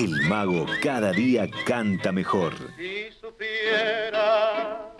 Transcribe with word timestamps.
El 0.00 0.18
mago 0.30 0.64
cada 0.82 1.12
día 1.12 1.46
canta 1.66 2.10
mejor. 2.10 2.54
Si 2.78 3.10
supiera 3.20 4.94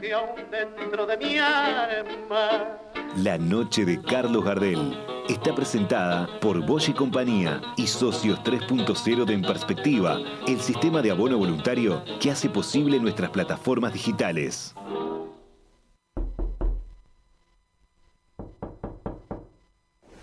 que 0.00 0.12
aún 0.12 0.50
dentro 0.50 1.06
de 1.06 1.16
mi 1.18 1.38
alma 1.38 2.80
La 3.16 3.38
noche 3.38 3.84
de 3.84 4.02
Carlos 4.02 4.44
Gardel 4.44 4.98
está 5.28 5.54
presentada 5.54 6.26
por 6.40 6.66
Bosch 6.66 6.88
y 6.88 6.92
Compañía 6.92 7.62
y 7.76 7.86
Socios 7.86 8.40
3.0 8.40 9.24
de 9.24 9.34
En 9.34 9.42
Perspectiva, 9.42 10.18
el 10.48 10.60
sistema 10.60 11.00
de 11.00 11.12
abono 11.12 11.38
voluntario 11.38 12.02
que 12.20 12.32
hace 12.32 12.50
posible 12.50 12.98
nuestras 12.98 13.30
plataformas 13.30 13.92
digitales. 13.92 14.74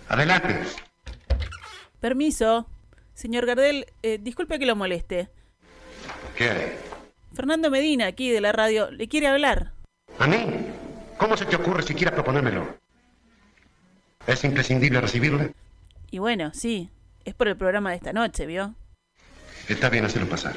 Adelante. 0.10 0.64
Permiso. 2.02 2.68
Señor 3.18 3.48
Gardel, 3.48 3.88
eh, 4.04 4.20
disculpe 4.22 4.60
que 4.60 4.68
lo 4.68 4.76
moleste. 4.76 5.28
¿Qué 6.38 6.52
hay? 6.52 6.78
Fernando 7.34 7.72
Medina, 7.72 8.06
aquí 8.06 8.30
de 8.30 8.42
la 8.42 8.52
radio, 8.52 8.92
le 8.92 9.08
quiere 9.08 9.26
hablar. 9.26 9.74
¿A 10.20 10.28
mí? 10.28 10.46
¿Cómo 11.18 11.36
se 11.36 11.46
te 11.46 11.56
ocurre 11.56 11.82
siquiera 11.82 12.14
proponérmelo? 12.14 12.78
¿Es 14.28 14.44
imprescindible 14.44 15.02
recibirle? 15.02 15.56
Y 16.12 16.20
bueno, 16.20 16.52
sí, 16.54 16.92
es 17.26 17.34
por 17.34 17.48
el 17.48 17.58
programa 17.58 17.90
de 17.90 17.96
esta 17.96 18.14
noche, 18.14 18.46
¿vio? 18.46 18.76
Está 19.68 19.90
bien 19.90 20.06
hacerlo 20.06 20.30
pasar. 20.30 20.54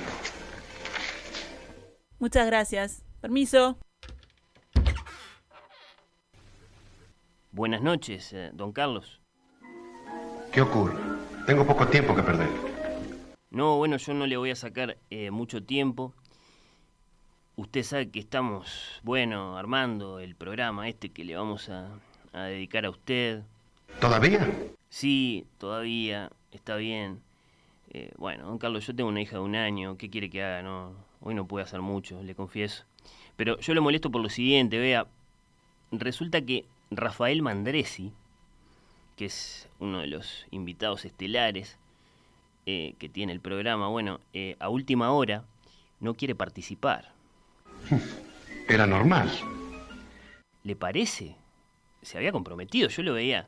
Muchas 2.19 2.45
gracias. 2.45 3.03
Permiso. 3.23 3.79
Buenas 7.53 7.81
noches, 7.81 8.35
eh, 8.35 8.51
don 8.53 8.73
Carlos. 8.73 9.23
¿Qué 10.53 10.61
ocurre? 10.61 11.20
Tengo 11.51 11.67
poco 11.67 11.85
tiempo 11.89 12.15
que 12.15 12.23
perder. 12.23 12.49
No, 13.51 13.77
bueno, 13.79 13.97
yo 13.97 14.15
no 14.15 14.25
le 14.29 14.37
voy 14.37 14.53
a 14.53 14.55
sacar 14.55 14.99
eh, 15.11 15.33
mucho 15.33 15.65
tiempo. 15.65 16.15
Usted 17.57 17.83
sabe 17.83 18.09
que 18.09 18.21
estamos, 18.21 19.01
bueno, 19.03 19.59
armando 19.59 20.21
el 20.21 20.37
programa 20.37 20.89
este 20.89 21.09
que 21.09 21.25
le 21.25 21.35
vamos 21.35 21.69
a, 21.69 21.89
a 22.33 22.43
dedicar 22.45 22.85
a 22.87 22.91
usted. 22.91 23.43
¿Todavía? 24.01 24.49
Sí, 24.91 25.45
todavía, 25.59 26.31
está 26.53 26.77
bien. 26.77 27.21
Eh, 27.95 28.13
bueno, 28.17 28.47
don 28.47 28.59
Carlos, 28.59 28.87
yo 28.87 28.95
tengo 28.95 29.09
una 29.11 29.21
hija 29.21 29.39
de 29.39 29.43
un 29.43 29.57
año, 29.57 29.99
¿qué 29.99 30.09
quiere 30.09 30.31
que 30.31 30.45
haga? 30.45 30.63
No, 30.63 30.95
hoy 31.21 31.35
no 31.35 31.49
puede 31.49 31.65
hacer 31.65 31.81
mucho, 31.81 32.23
le 32.23 32.37
confieso. 32.37 32.85
Pero 33.35 33.59
yo 33.59 33.75
le 33.75 33.81
molesto 33.81 34.13
por 34.13 34.23
lo 34.23 34.29
siguiente, 34.29 34.79
vea, 34.79 35.09
resulta 35.91 36.43
que 36.43 36.67
Rafael 36.93 37.43
Mandresi, 37.43 38.13
que 39.21 39.27
es 39.27 39.69
uno 39.81 40.01
de 40.01 40.07
los 40.07 40.47
invitados 40.51 41.05
estelares 41.05 41.77
eh, 42.65 42.95
que 42.99 43.11
tiene 43.11 43.35
el 43.35 43.41
programa, 43.41 43.89
bueno, 43.89 44.19
eh, 44.33 44.57
a 44.61 44.71
última 44.71 45.13
hora 45.13 45.45
no 46.01 46.15
quiere 46.15 46.35
participar. 46.35 47.13
Era 48.67 48.87
normal. 48.87 49.31
¿Le 50.65 50.75
parece? 50.75 51.37
Se 52.01 52.17
había 52.17 52.33
comprometido, 52.33 52.89
yo 52.89 53.03
lo 53.03 53.13
veía 53.13 53.47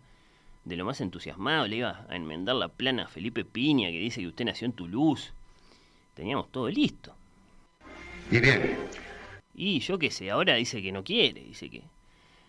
de 0.66 0.76
lo 0.76 0.84
más 0.84 1.00
entusiasmado, 1.00 1.66
le 1.66 1.76
iba 1.76 2.04
a 2.06 2.16
enmendar 2.16 2.56
la 2.56 2.68
plana 2.68 3.04
a 3.04 3.08
Felipe 3.08 3.46
Piña, 3.46 3.88
que 3.88 3.98
dice 3.98 4.20
que 4.20 4.28
usted 4.28 4.44
nació 4.44 4.66
en 4.66 4.74
Toulouse. 4.74 5.32
Teníamos 6.12 6.52
todo 6.52 6.68
listo. 6.68 7.14
Y 8.30 8.40
bien, 8.40 8.76
Y 9.54 9.80
yo 9.80 9.98
qué 9.98 10.10
sé, 10.10 10.30
ahora 10.30 10.56
dice 10.56 10.82
que 10.82 10.92
no 10.92 11.02
quiere, 11.02 11.40
dice 11.40 11.70
que 11.70 11.82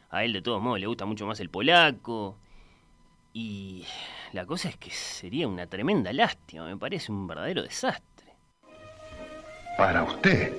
a 0.10 0.26
él 0.26 0.34
de 0.34 0.42
todos 0.42 0.62
modos 0.62 0.82
le 0.82 0.88
gusta 0.88 1.06
mucho 1.06 1.26
más 1.26 1.40
el 1.40 1.48
polaco. 1.48 2.36
Y 3.34 3.84
la 4.32 4.46
cosa 4.46 4.70
es 4.70 4.78
que 4.78 4.92
sería 4.92 5.48
una 5.48 5.66
tremenda 5.66 6.14
lástima, 6.14 6.66
me 6.68 6.78
parece 6.78 7.12
un 7.12 7.26
verdadero 7.26 7.64
desastre. 7.64 8.28
para 9.76 10.04
usted. 10.04 10.54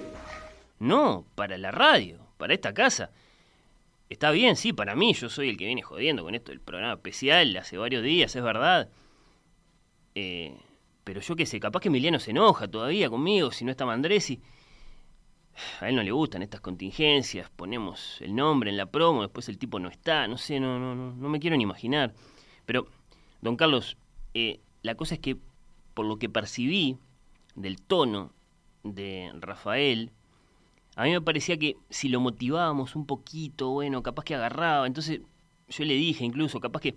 No, 0.80 1.24
para 1.36 1.56
la 1.56 1.70
radio, 1.70 2.18
para 2.36 2.52
esta 2.52 2.74
casa. 2.74 3.10
Está 4.10 4.32
bien, 4.32 4.56
sí, 4.56 4.72
para 4.72 4.96
mí, 4.96 5.14
yo 5.14 5.28
soy 5.28 5.48
el 5.50 5.56
que 5.56 5.66
viene 5.66 5.82
jodiendo 5.82 6.24
con 6.24 6.34
esto 6.34 6.50
del 6.50 6.60
programa 6.60 6.94
especial 6.94 7.56
hace 7.56 7.78
varios 7.78 8.02
días, 8.02 8.34
es 8.34 8.42
verdad. 8.42 8.88
Eh, 10.16 10.56
pero 11.04 11.20
yo 11.20 11.36
qué 11.36 11.46
sé, 11.46 11.60
capaz 11.60 11.80
que 11.80 11.88
Emiliano 11.88 12.18
se 12.18 12.32
enoja 12.32 12.68
todavía 12.68 13.08
conmigo 13.08 13.52
si 13.52 13.64
no 13.64 13.70
está 13.70 13.86
Mandresi. 13.86 14.40
A 15.80 15.88
él 15.88 15.94
no 15.94 16.02
le 16.02 16.10
gustan 16.10 16.42
estas 16.42 16.60
contingencias, 16.60 17.48
ponemos 17.50 18.20
el 18.20 18.34
nombre 18.34 18.70
en 18.70 18.76
la 18.76 18.86
promo, 18.86 19.22
después 19.22 19.48
el 19.48 19.58
tipo 19.58 19.78
no 19.78 19.88
está, 19.88 20.26
no 20.26 20.36
sé, 20.36 20.58
no, 20.58 20.80
no, 20.80 20.96
no, 20.96 21.12
no 21.12 21.28
me 21.28 21.38
quiero 21.38 21.56
ni 21.56 21.62
imaginar. 21.62 22.12
Pero, 22.66 22.86
don 23.42 23.56
Carlos, 23.56 23.96
eh, 24.34 24.60
la 24.82 24.94
cosa 24.96 25.14
es 25.14 25.20
que 25.20 25.36
por 25.94 26.06
lo 26.06 26.18
que 26.18 26.28
percibí 26.28 26.98
del 27.54 27.80
tono 27.80 28.32
de 28.82 29.30
Rafael, 29.40 30.10
a 30.96 31.04
mí 31.04 31.10
me 31.10 31.20
parecía 31.20 31.56
que 31.56 31.76
si 31.90 32.08
lo 32.08 32.20
motivábamos 32.20 32.94
un 32.94 33.06
poquito, 33.06 33.70
bueno, 33.70 34.02
capaz 34.02 34.24
que 34.24 34.34
agarraba. 34.34 34.86
Entonces 34.86 35.20
yo 35.68 35.84
le 35.84 35.94
dije 35.94 36.24
incluso, 36.24 36.60
capaz 36.60 36.80
que 36.80 36.96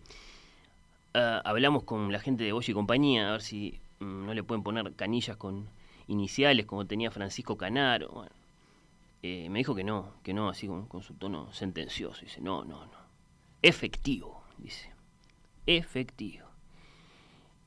ah, 1.14 1.42
hablamos 1.46 1.84
con 1.84 2.12
la 2.12 2.20
gente 2.20 2.44
de 2.44 2.52
Bosch 2.52 2.70
y 2.70 2.74
compañía, 2.74 3.30
a 3.30 3.32
ver 3.32 3.42
si 3.42 3.80
mm, 4.00 4.26
no 4.26 4.34
le 4.34 4.44
pueden 4.44 4.64
poner 4.64 4.94
canillas 4.96 5.38
con 5.38 5.68
iniciales 6.08 6.66
como 6.66 6.86
tenía 6.86 7.12
Francisco 7.12 7.58
Canaro. 7.58 8.28
Eh, 9.24 9.50
me 9.50 9.60
dijo 9.60 9.74
que 9.76 9.84
no, 9.84 10.14
que 10.24 10.34
no, 10.34 10.50
así 10.50 10.68
con 10.68 11.02
su 11.02 11.16
tono 11.16 11.52
sentencioso. 11.54 12.22
Dice, 12.22 12.40
no, 12.42 12.64
no, 12.64 12.86
no. 12.86 12.98
Efectivo, 13.62 14.44
dice. 14.58 14.97
Efectivo. 15.68 16.48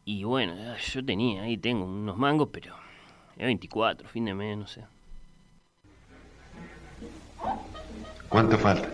Y 0.06 0.24
bueno, 0.24 0.54
ah, 0.58 0.78
yo 0.78 1.04
tenía, 1.04 1.42
ahí 1.42 1.58
tengo 1.58 1.84
unos 1.84 2.16
mangos, 2.16 2.48
pero 2.50 2.74
es 3.36 3.44
24, 3.44 4.08
fin 4.08 4.24
de 4.24 4.34
mes, 4.34 4.56
no 4.56 4.66
sé. 4.66 4.84
¿Cuánto 8.30 8.56
falta? 8.56 8.88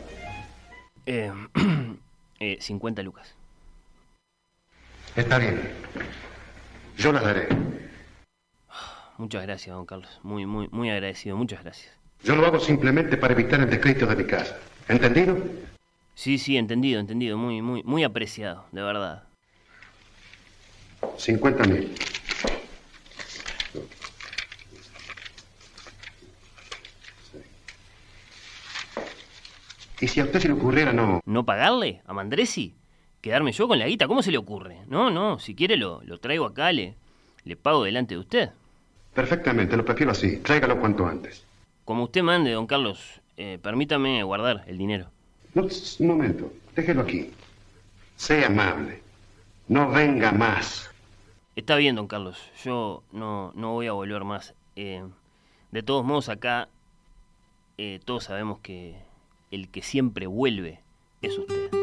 Eh, 1.06 1.32
eh, 2.40 2.58
50 2.60 3.02
lucas. 3.04 3.34
Está 5.14 5.38
bien. 5.38 5.60
Yo 6.98 7.12
las 7.12 7.22
daré. 7.22 7.48
Muchas 9.18 9.42
gracias, 9.44 9.74
don 9.74 9.86
Carlos. 9.86 10.20
Muy, 10.24 10.46
muy, 10.46 10.68
muy 10.72 10.90
agradecido. 10.90 11.36
Muchas 11.36 11.62
gracias. 11.62 11.94
Yo 12.24 12.34
lo 12.34 12.44
hago 12.44 12.58
simplemente 12.58 13.16
para 13.16 13.34
evitar 13.34 13.60
el 13.60 13.70
descrédito 13.70 14.06
de 14.06 14.16
mi 14.16 14.24
casa. 14.24 14.58
¿Entendido? 14.88 15.38
Sí, 16.16 16.38
sí, 16.38 16.56
entendido, 16.56 16.98
entendido. 16.98 17.36
Muy, 17.36 17.60
muy, 17.60 17.82
muy 17.84 18.02
apreciado, 18.02 18.64
de 18.72 18.82
verdad. 18.82 19.24
50 21.18 21.64
mil. 21.64 21.94
Y 30.00 30.08
si 30.08 30.20
a 30.20 30.24
usted 30.24 30.40
se 30.40 30.48
le 30.48 30.54
ocurriera 30.54 30.94
no... 30.94 31.20
¿No 31.26 31.44
pagarle 31.44 32.00
a 32.06 32.14
Mandresi? 32.14 32.74
¿Quedarme 33.20 33.52
yo 33.52 33.68
con 33.68 33.78
la 33.78 33.86
guita? 33.86 34.08
¿Cómo 34.08 34.22
se 34.22 34.30
le 34.30 34.38
ocurre? 34.38 34.78
No, 34.88 35.10
no, 35.10 35.38
si 35.38 35.54
quiere 35.54 35.76
lo, 35.76 36.00
lo 36.02 36.18
traigo 36.18 36.46
acá, 36.46 36.72
le, 36.72 36.94
le 37.44 37.56
pago 37.56 37.84
delante 37.84 38.14
de 38.14 38.20
usted. 38.20 38.50
Perfectamente, 39.14 39.76
lo 39.76 39.84
prefiero 39.84 40.12
así. 40.12 40.38
Tráigalo 40.38 40.80
cuanto 40.80 41.06
antes. 41.06 41.44
Como 41.84 42.04
usted 42.04 42.22
mande, 42.22 42.52
don 42.52 42.66
Carlos, 42.66 43.20
eh, 43.36 43.58
permítame 43.62 44.22
guardar 44.22 44.64
el 44.66 44.78
dinero. 44.78 45.10
Un 45.56 46.06
momento. 46.06 46.52
Déjelo 46.74 47.00
aquí. 47.00 47.30
Sea 48.16 48.48
amable. 48.48 49.00
No 49.68 49.90
venga 49.90 50.30
más. 50.30 50.90
Está 51.56 51.76
bien, 51.76 51.96
don 51.96 52.06
Carlos. 52.06 52.38
Yo 52.62 53.02
no, 53.10 53.52
no 53.54 53.72
voy 53.72 53.86
a 53.86 53.92
volver 53.92 54.24
más. 54.24 54.54
Eh, 54.76 55.02
de 55.72 55.82
todos 55.82 56.04
modos, 56.04 56.28
acá 56.28 56.68
eh, 57.78 58.00
todos 58.04 58.24
sabemos 58.24 58.58
que 58.60 58.96
el 59.50 59.68
que 59.68 59.80
siempre 59.80 60.26
vuelve 60.26 60.80
es 61.22 61.38
usted. 61.38 61.75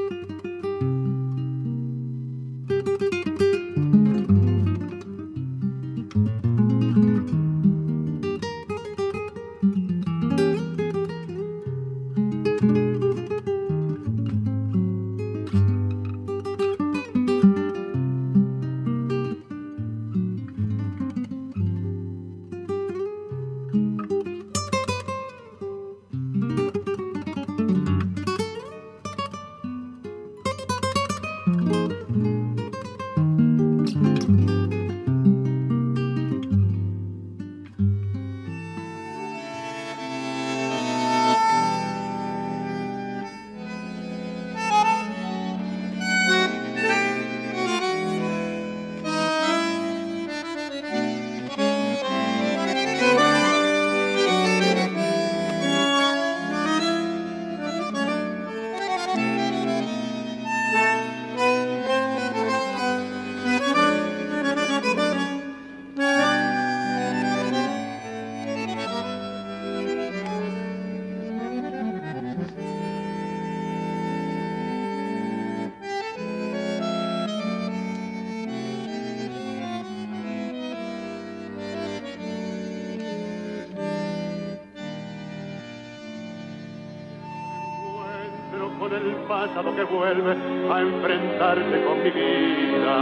Con 88.93 89.07
el 89.07 89.16
pasado 89.28 89.75
que 89.75 89.84
vuelve 89.84 90.35
a 90.72 90.81
enfrentarse 90.81 91.84
con 91.84 92.03
mi 92.03 92.11
vida. 92.11 92.97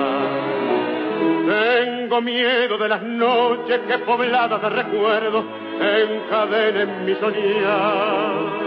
Tengo 1.48 2.22
miedo 2.22 2.78
de 2.78 2.88
las 2.88 3.02
noches 3.02 3.80
que 3.88 3.98
pobladas 4.00 4.62
de 4.62 4.70
recuerdos 4.70 5.46
encadenen 5.82 7.06
mi 7.06 7.16
soñar. 7.16 8.62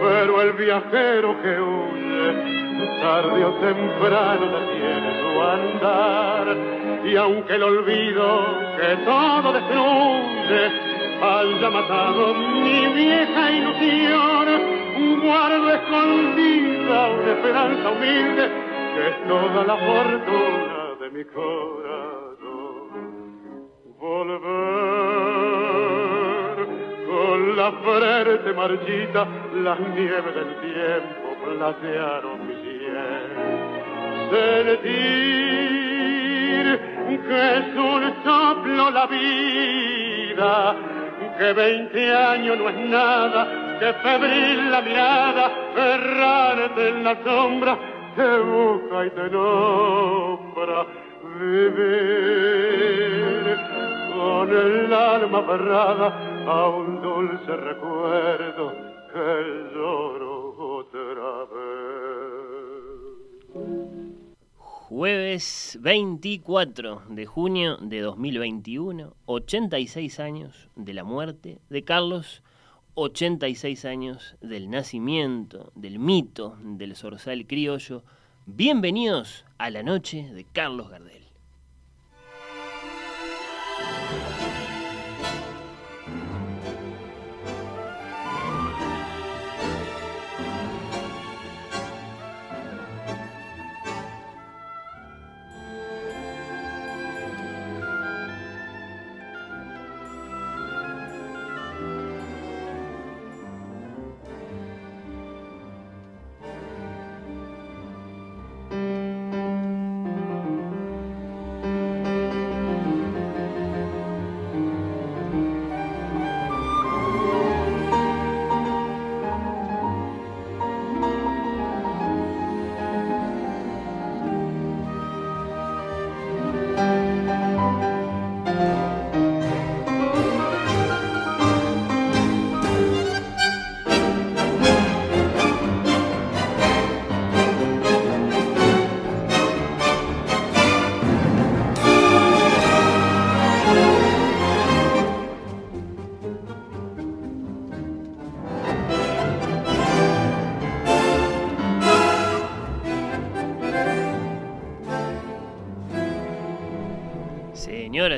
Pero 0.00 0.42
el 0.42 0.52
viajero 0.52 1.42
que 1.42 1.60
huye, 1.60 3.00
tarde 3.02 3.44
o 3.44 3.52
temprano 3.54 4.46
detiene 4.46 5.10
su 5.20 5.40
andar. 5.42 6.56
Y 7.06 7.16
aunque 7.16 7.54
el 7.54 7.62
olvido 7.62 8.46
que 8.78 8.96
todo 9.04 9.52
destruye 9.52 10.90
haya 11.22 11.70
matado 11.70 12.34
mi 12.34 12.86
vieja 12.94 13.50
ilusión, 13.50 14.80
guardo 15.22 15.59
escondida 15.80 17.08
una 17.10 17.32
esperanza 17.32 17.90
humilde 17.90 18.44
que 18.94 19.08
es 19.08 19.16
toda 19.28 19.64
la 19.64 19.76
fortuna 19.76 20.94
de 21.00 21.10
mi 21.10 21.24
corazón. 21.24 22.90
Volver 23.98 24.40
con 27.06 27.56
la 27.56 27.72
frente 27.72 28.52
marchita, 28.52 29.26
las 29.62 29.80
nieves 29.80 30.34
del 30.34 30.54
tiempo 30.60 31.28
platearon 31.44 32.46
mi 32.46 32.54
piel. 32.54 33.26
Sentir 34.30 35.50
que 37.30 37.56
es 37.58 37.76
un 37.76 38.14
soplo 38.24 38.90
la 38.90 39.06
vida 39.06 40.76
que 41.38 41.52
veinte 41.52 42.14
años 42.14 42.58
no 42.58 42.68
es 42.68 42.76
nada, 42.88 43.46
que 43.80 43.92
febril 43.94 44.70
la 44.70 44.82
mirada, 44.82 45.50
errarte 45.74 46.88
en 46.90 47.02
la 47.02 47.24
sombra, 47.24 47.78
te 48.14 48.38
busca 48.40 49.06
y 49.06 49.10
te 49.10 49.30
nombra. 49.30 50.86
Vivir 51.40 52.50
con 54.14 54.50
el 54.50 54.92
alma 54.92 55.38
aferrada 55.38 56.08
a 56.46 56.68
un 56.68 57.00
dulce 57.00 57.56
recuerdo 57.56 58.74
que 59.12 59.70
lloro 59.74 60.54
otra 60.58 61.46
vez. 61.54 61.90
Jueves 64.90 65.78
24 65.80 67.02
de 67.08 67.24
junio 67.24 67.78
de 67.78 68.00
2021, 68.00 69.14
86 69.24 70.20
años 70.20 70.68
de 70.76 70.92
la 70.92 71.04
muerte 71.04 71.60
de 71.70 71.84
Carlos, 71.84 72.42
86 73.02 73.86
años 73.86 74.36
del 74.42 74.68
nacimiento, 74.68 75.72
del 75.74 75.98
mito 75.98 76.58
del 76.62 76.94
zorzal 76.94 77.46
criollo. 77.46 78.04
Bienvenidos 78.44 79.46
a 79.56 79.70
la 79.70 79.82
noche 79.82 80.30
de 80.34 80.44
Carlos 80.44 80.90
Gardel. 80.90 81.24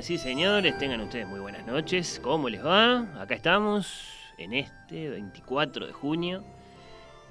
Señoras 0.02 0.10
y 0.10 0.18
señores, 0.18 0.76
tengan 0.78 1.00
ustedes 1.00 1.28
muy 1.28 1.38
buenas 1.38 1.64
noches. 1.64 2.20
¿Cómo 2.24 2.48
les 2.48 2.64
va? 2.64 3.02
Acá 3.20 3.36
estamos 3.36 4.02
en 4.36 4.52
este 4.52 5.10
24 5.10 5.86
de 5.86 5.92
junio 5.92 6.42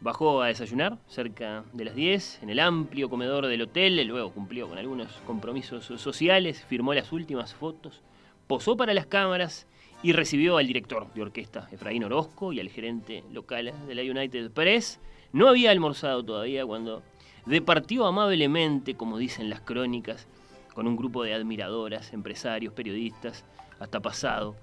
bajó 0.00 0.42
a 0.42 0.48
desayunar 0.48 0.98
cerca 1.06 1.62
de 1.72 1.84
las 1.84 1.94
10 1.94 2.42
en 2.42 2.50
el 2.50 2.58
amplio 2.58 3.08
comedor 3.08 3.46
del 3.46 3.62
hotel, 3.62 4.04
luego 4.08 4.32
cumplió 4.32 4.68
con 4.68 4.78
algunos 4.78 5.12
compromisos 5.24 5.84
sociales, 5.84 6.64
firmó 6.64 6.94
las 6.94 7.12
últimas 7.12 7.54
fotos, 7.54 8.02
posó 8.48 8.76
para 8.76 8.92
las 8.92 9.06
cámaras 9.06 9.68
y 10.02 10.10
recibió 10.10 10.56
al 10.56 10.66
director 10.66 11.06
de 11.14 11.22
orquesta 11.22 11.68
Efraín 11.70 12.02
Orozco 12.02 12.52
y 12.52 12.58
al 12.58 12.70
gerente 12.70 13.22
local 13.30 13.72
de 13.86 13.94
la 13.94 14.02
United 14.02 14.50
Press. 14.50 14.98
No 15.32 15.46
había 15.46 15.70
almorzado 15.70 16.24
todavía 16.24 16.66
cuando 16.66 17.04
departió 17.46 18.04
amablemente, 18.04 18.96
como 18.96 19.16
dicen 19.16 19.48
las 19.48 19.60
crónicas, 19.60 20.26
con 20.74 20.86
un 20.86 20.96
grupo 20.96 21.22
de 21.22 21.34
admiradoras, 21.34 22.12
empresarios, 22.12 22.74
periodistas, 22.74 23.44
hasta 23.78 24.00
pasado 24.00 24.56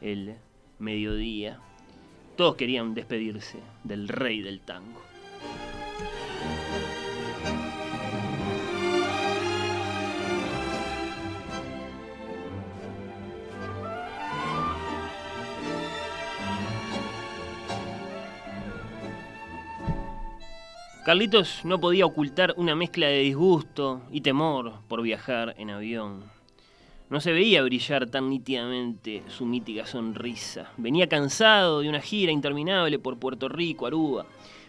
el 0.00 0.36
mediodía. 0.78 1.58
Todos 2.36 2.54
querían 2.54 2.94
despedirse 2.94 3.58
del 3.82 4.08
rey 4.08 4.42
del 4.42 4.60
tango. 4.60 5.02
Carlitos 21.08 21.64
no 21.64 21.80
podía 21.80 22.04
ocultar 22.04 22.52
una 22.58 22.74
mezcla 22.74 23.06
de 23.06 23.20
disgusto 23.20 24.02
y 24.12 24.20
temor 24.20 24.74
por 24.88 25.00
viajar 25.00 25.54
en 25.56 25.70
avión. 25.70 26.22
No 27.08 27.22
se 27.22 27.32
veía 27.32 27.62
brillar 27.62 28.10
tan 28.10 28.28
nítidamente 28.28 29.22
su 29.26 29.46
mítica 29.46 29.86
sonrisa. 29.86 30.70
Venía 30.76 31.08
cansado 31.08 31.80
de 31.80 31.88
una 31.88 32.02
gira 32.02 32.30
interminable 32.30 32.98
por 32.98 33.18
Puerto 33.18 33.48
Rico, 33.48 33.86
Aruba, 33.86 34.26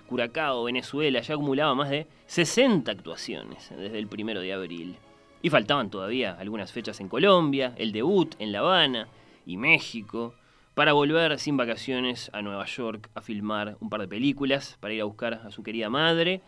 Curacao, 0.07 0.63
Venezuela. 0.63 1.19
Ya 1.19 1.33
acumulaba 1.33 1.75
más 1.75 1.89
de 1.89 2.07
60 2.27 2.89
actuaciones 2.89 3.69
desde 3.77 3.99
el 3.99 4.07
primero 4.07 4.39
de 4.39 4.53
abril. 4.53 4.95
Y 5.41 5.49
faltaban 5.49 5.89
todavía 5.89 6.37
algunas 6.39 6.71
fechas 6.71 7.01
en 7.01 7.09
Colombia, 7.09 7.73
el 7.75 7.91
debut 7.91 8.35
en 8.39 8.53
La 8.53 8.59
Habana 8.59 9.09
y 9.45 9.57
México, 9.57 10.35
para 10.73 10.93
volver 10.93 11.39
sin 11.39 11.57
vacaciones 11.57 12.29
a 12.33 12.41
Nueva 12.41 12.65
York 12.65 13.09
a 13.15 13.21
filmar 13.21 13.77
un 13.79 13.89
par 13.89 14.01
de 14.01 14.07
películas, 14.07 14.77
para 14.79 14.93
ir 14.93 15.01
a 15.01 15.05
buscar 15.05 15.35
a 15.45 15.51
su 15.51 15.63
querida 15.63 15.89
madre 15.89 16.41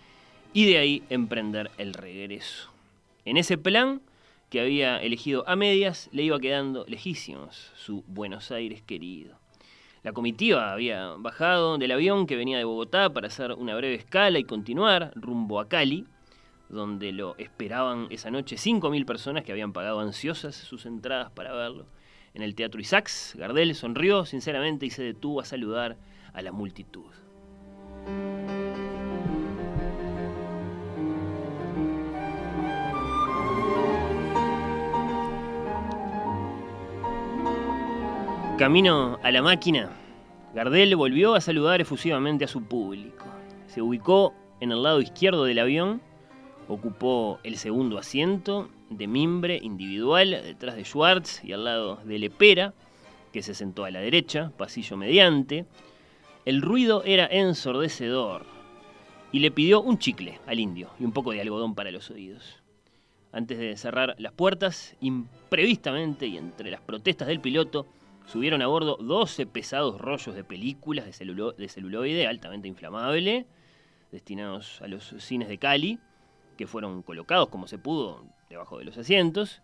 y 0.53 0.65
de 0.65 0.77
ahí 0.77 1.03
emprender 1.09 1.71
el 1.77 1.93
regreso. 1.93 2.71
En 3.25 3.37
ese 3.37 3.57
plan 3.57 4.01
que 4.49 4.59
había 4.59 5.01
elegido 5.01 5.47
a 5.47 5.55
medias, 5.55 6.09
le 6.11 6.23
iba 6.23 6.39
quedando 6.39 6.85
lejísimos 6.87 7.71
su 7.75 8.03
Buenos 8.07 8.51
Aires 8.51 8.81
querido. 8.81 9.39
La 10.03 10.13
comitiva 10.13 10.73
había 10.73 11.13
bajado 11.17 11.77
del 11.77 11.91
avión 11.91 12.25
que 12.25 12.35
venía 12.35 12.57
de 12.57 12.63
Bogotá 12.63 13.11
para 13.11 13.27
hacer 13.27 13.53
una 13.53 13.75
breve 13.75 13.95
escala 13.95 14.39
y 14.39 14.43
continuar 14.43 15.11
rumbo 15.15 15.59
a 15.59 15.69
Cali, 15.69 16.05
donde 16.69 17.11
lo 17.11 17.35
esperaban 17.37 18.07
esa 18.09 18.31
noche 18.31 18.55
5.000 18.55 19.05
personas 19.05 19.43
que 19.43 19.51
habían 19.51 19.73
pagado 19.73 19.99
ansiosas 19.99 20.55
sus 20.55 20.85
entradas 20.85 21.31
para 21.31 21.53
verlo. 21.53 21.85
En 22.33 22.43
el 22.43 22.55
Teatro 22.55 22.79
Isaacs, 22.79 23.35
Gardel 23.37 23.75
sonrió 23.75 24.25
sinceramente 24.25 24.85
y 24.85 24.89
se 24.89 25.03
detuvo 25.03 25.41
a 25.41 25.45
saludar 25.45 25.97
a 26.33 26.41
la 26.41 26.51
multitud. 26.51 27.11
Camino 38.57 39.19
a 39.23 39.31
la 39.31 39.41
máquina, 39.41 39.89
Gardel 40.53 40.95
volvió 40.95 41.33
a 41.33 41.41
saludar 41.41 41.81
efusivamente 41.81 42.45
a 42.45 42.47
su 42.47 42.63
público. 42.63 43.25
Se 43.65 43.81
ubicó 43.81 44.33
en 44.59 44.71
el 44.71 44.83
lado 44.83 45.01
izquierdo 45.01 45.45
del 45.45 45.59
avión, 45.59 46.01
ocupó 46.67 47.39
el 47.43 47.57
segundo 47.57 47.97
asiento 47.97 48.69
de 48.91 49.07
mimbre 49.07 49.59
individual 49.61 50.29
detrás 50.43 50.75
de 50.75 50.85
Schwartz 50.85 51.43
y 51.43 51.53
al 51.53 51.63
lado 51.63 51.97
de 52.03 52.19
Lepera, 52.19 52.73
que 53.33 53.41
se 53.41 53.55
sentó 53.55 53.85
a 53.85 53.91
la 53.91 53.99
derecha, 53.99 54.51
pasillo 54.57 54.97
mediante. 54.97 55.65
El 56.45 56.61
ruido 56.61 57.03
era 57.03 57.25
ensordecedor 57.25 58.45
y 59.31 59.39
le 59.39 59.49
pidió 59.49 59.81
un 59.81 59.97
chicle 59.97 60.39
al 60.45 60.59
indio 60.59 60.91
y 60.99 61.05
un 61.05 61.11
poco 61.11 61.31
de 61.31 61.41
algodón 61.41 61.73
para 61.73 61.91
los 61.91 62.11
oídos. 62.11 62.61
Antes 63.31 63.57
de 63.57 63.77
cerrar 63.77 64.15
las 64.19 64.33
puertas, 64.33 64.95
imprevistamente 64.99 66.27
y 66.27 66.37
entre 66.37 66.69
las 66.69 66.81
protestas 66.81 67.27
del 67.27 67.39
piloto, 67.39 67.87
Subieron 68.25 68.61
a 68.61 68.67
bordo 68.67 68.97
12 68.97 69.45
pesados 69.45 69.99
rollos 69.99 70.35
de 70.35 70.43
películas 70.43 71.05
de, 71.05 71.53
de 71.57 71.67
celuloide 71.67 72.27
altamente 72.27 72.67
inflamable, 72.67 73.45
destinados 74.11 74.81
a 74.81 74.87
los 74.87 75.15
cines 75.19 75.49
de 75.49 75.57
Cali, 75.57 75.99
que 76.61 76.67
fueron 76.67 77.01
colocados 77.01 77.49
como 77.49 77.65
se 77.65 77.79
pudo 77.79 78.23
debajo 78.47 78.77
de 78.77 78.85
los 78.85 78.95
asientos. 78.95 79.63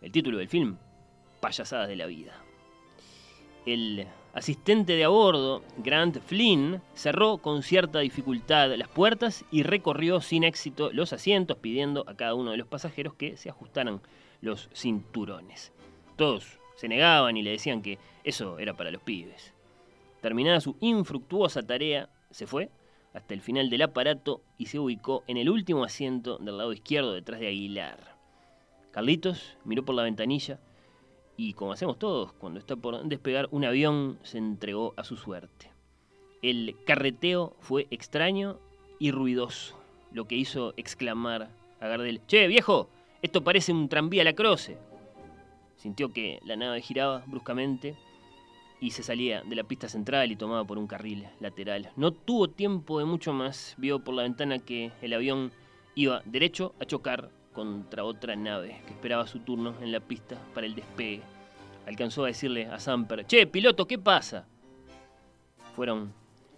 El 0.00 0.12
título 0.12 0.38
del 0.38 0.48
film, 0.48 0.78
Payasadas 1.42 1.88
de 1.88 1.96
la 1.96 2.06
Vida. 2.06 2.42
El 3.66 4.06
asistente 4.32 4.94
de 4.94 5.04
a 5.04 5.08
bordo, 5.08 5.62
Grant 5.76 6.20
Flynn, 6.20 6.80
cerró 6.94 7.36
con 7.36 7.62
cierta 7.62 7.98
dificultad 7.98 8.74
las 8.76 8.88
puertas 8.88 9.44
y 9.50 9.62
recorrió 9.62 10.22
sin 10.22 10.42
éxito 10.42 10.90
los 10.90 11.12
asientos 11.12 11.58
pidiendo 11.58 12.08
a 12.08 12.14
cada 12.14 12.32
uno 12.32 12.52
de 12.52 12.56
los 12.56 12.66
pasajeros 12.66 13.12
que 13.12 13.36
se 13.36 13.50
ajustaran 13.50 14.00
los 14.40 14.70
cinturones. 14.72 15.74
Todos 16.16 16.58
se 16.76 16.88
negaban 16.88 17.36
y 17.36 17.42
le 17.42 17.50
decían 17.50 17.82
que 17.82 17.98
eso 18.24 18.58
era 18.58 18.74
para 18.74 18.90
los 18.90 19.02
pibes. 19.02 19.52
Terminada 20.22 20.62
su 20.62 20.76
infructuosa 20.80 21.62
tarea, 21.62 22.08
se 22.30 22.46
fue 22.46 22.70
hasta 23.14 23.34
el 23.34 23.40
final 23.40 23.70
del 23.70 23.82
aparato 23.82 24.42
y 24.58 24.66
se 24.66 24.78
ubicó 24.78 25.24
en 25.26 25.36
el 25.36 25.50
último 25.50 25.84
asiento 25.84 26.38
del 26.38 26.58
lado 26.58 26.72
izquierdo 26.72 27.12
detrás 27.12 27.40
de 27.40 27.48
Aguilar. 27.48 28.16
Carlitos 28.90 29.56
miró 29.64 29.84
por 29.84 29.94
la 29.94 30.02
ventanilla 30.02 30.60
y, 31.36 31.52
como 31.54 31.72
hacemos 31.72 31.98
todos 31.98 32.32
cuando 32.32 32.58
está 32.58 32.76
por 32.76 33.02
despegar 33.04 33.48
un 33.50 33.64
avión, 33.64 34.18
se 34.22 34.38
entregó 34.38 34.94
a 34.96 35.04
su 35.04 35.16
suerte. 35.16 35.70
El 36.42 36.76
carreteo 36.84 37.56
fue 37.60 37.86
extraño 37.90 38.58
y 38.98 39.10
ruidoso, 39.10 39.78
lo 40.12 40.26
que 40.26 40.36
hizo 40.36 40.74
exclamar 40.76 41.50
a 41.80 41.86
Gardel, 41.86 42.20
Che, 42.26 42.46
viejo, 42.46 42.88
esto 43.22 43.42
parece 43.42 43.72
un 43.72 43.88
tranvía 43.88 44.22
a 44.22 44.24
la 44.24 44.32
croce. 44.32 44.78
Sintió 45.76 46.12
que 46.12 46.40
la 46.44 46.56
nave 46.56 46.80
giraba 46.80 47.22
bruscamente 47.26 47.96
y 48.80 48.90
se 48.92 49.02
salía 49.02 49.42
de 49.42 49.56
la 49.56 49.64
pista 49.64 49.88
central 49.88 50.30
y 50.30 50.36
tomaba 50.36 50.64
por 50.64 50.78
un 50.78 50.86
carril 50.86 51.26
lateral. 51.40 51.90
No 51.96 52.12
tuvo 52.12 52.48
tiempo 52.48 52.98
de 52.98 53.04
mucho 53.04 53.32
más. 53.32 53.74
Vio 53.76 53.98
por 54.00 54.14
la 54.14 54.22
ventana 54.22 54.58
que 54.58 54.92
el 55.02 55.12
avión 55.12 55.52
iba 55.94 56.22
derecho 56.24 56.74
a 56.80 56.84
chocar 56.84 57.30
contra 57.52 58.04
otra 58.04 58.36
nave 58.36 58.80
que 58.86 58.92
esperaba 58.92 59.26
su 59.26 59.40
turno 59.40 59.74
en 59.80 59.90
la 59.90 60.00
pista 60.00 60.36
para 60.54 60.66
el 60.66 60.74
despegue. 60.74 61.22
Alcanzó 61.86 62.24
a 62.24 62.28
decirle 62.28 62.66
a 62.66 62.78
Samper, 62.78 63.26
Che, 63.26 63.46
piloto, 63.46 63.86
¿qué 63.86 63.98
pasa? 63.98 64.46
Fueron 65.74 66.12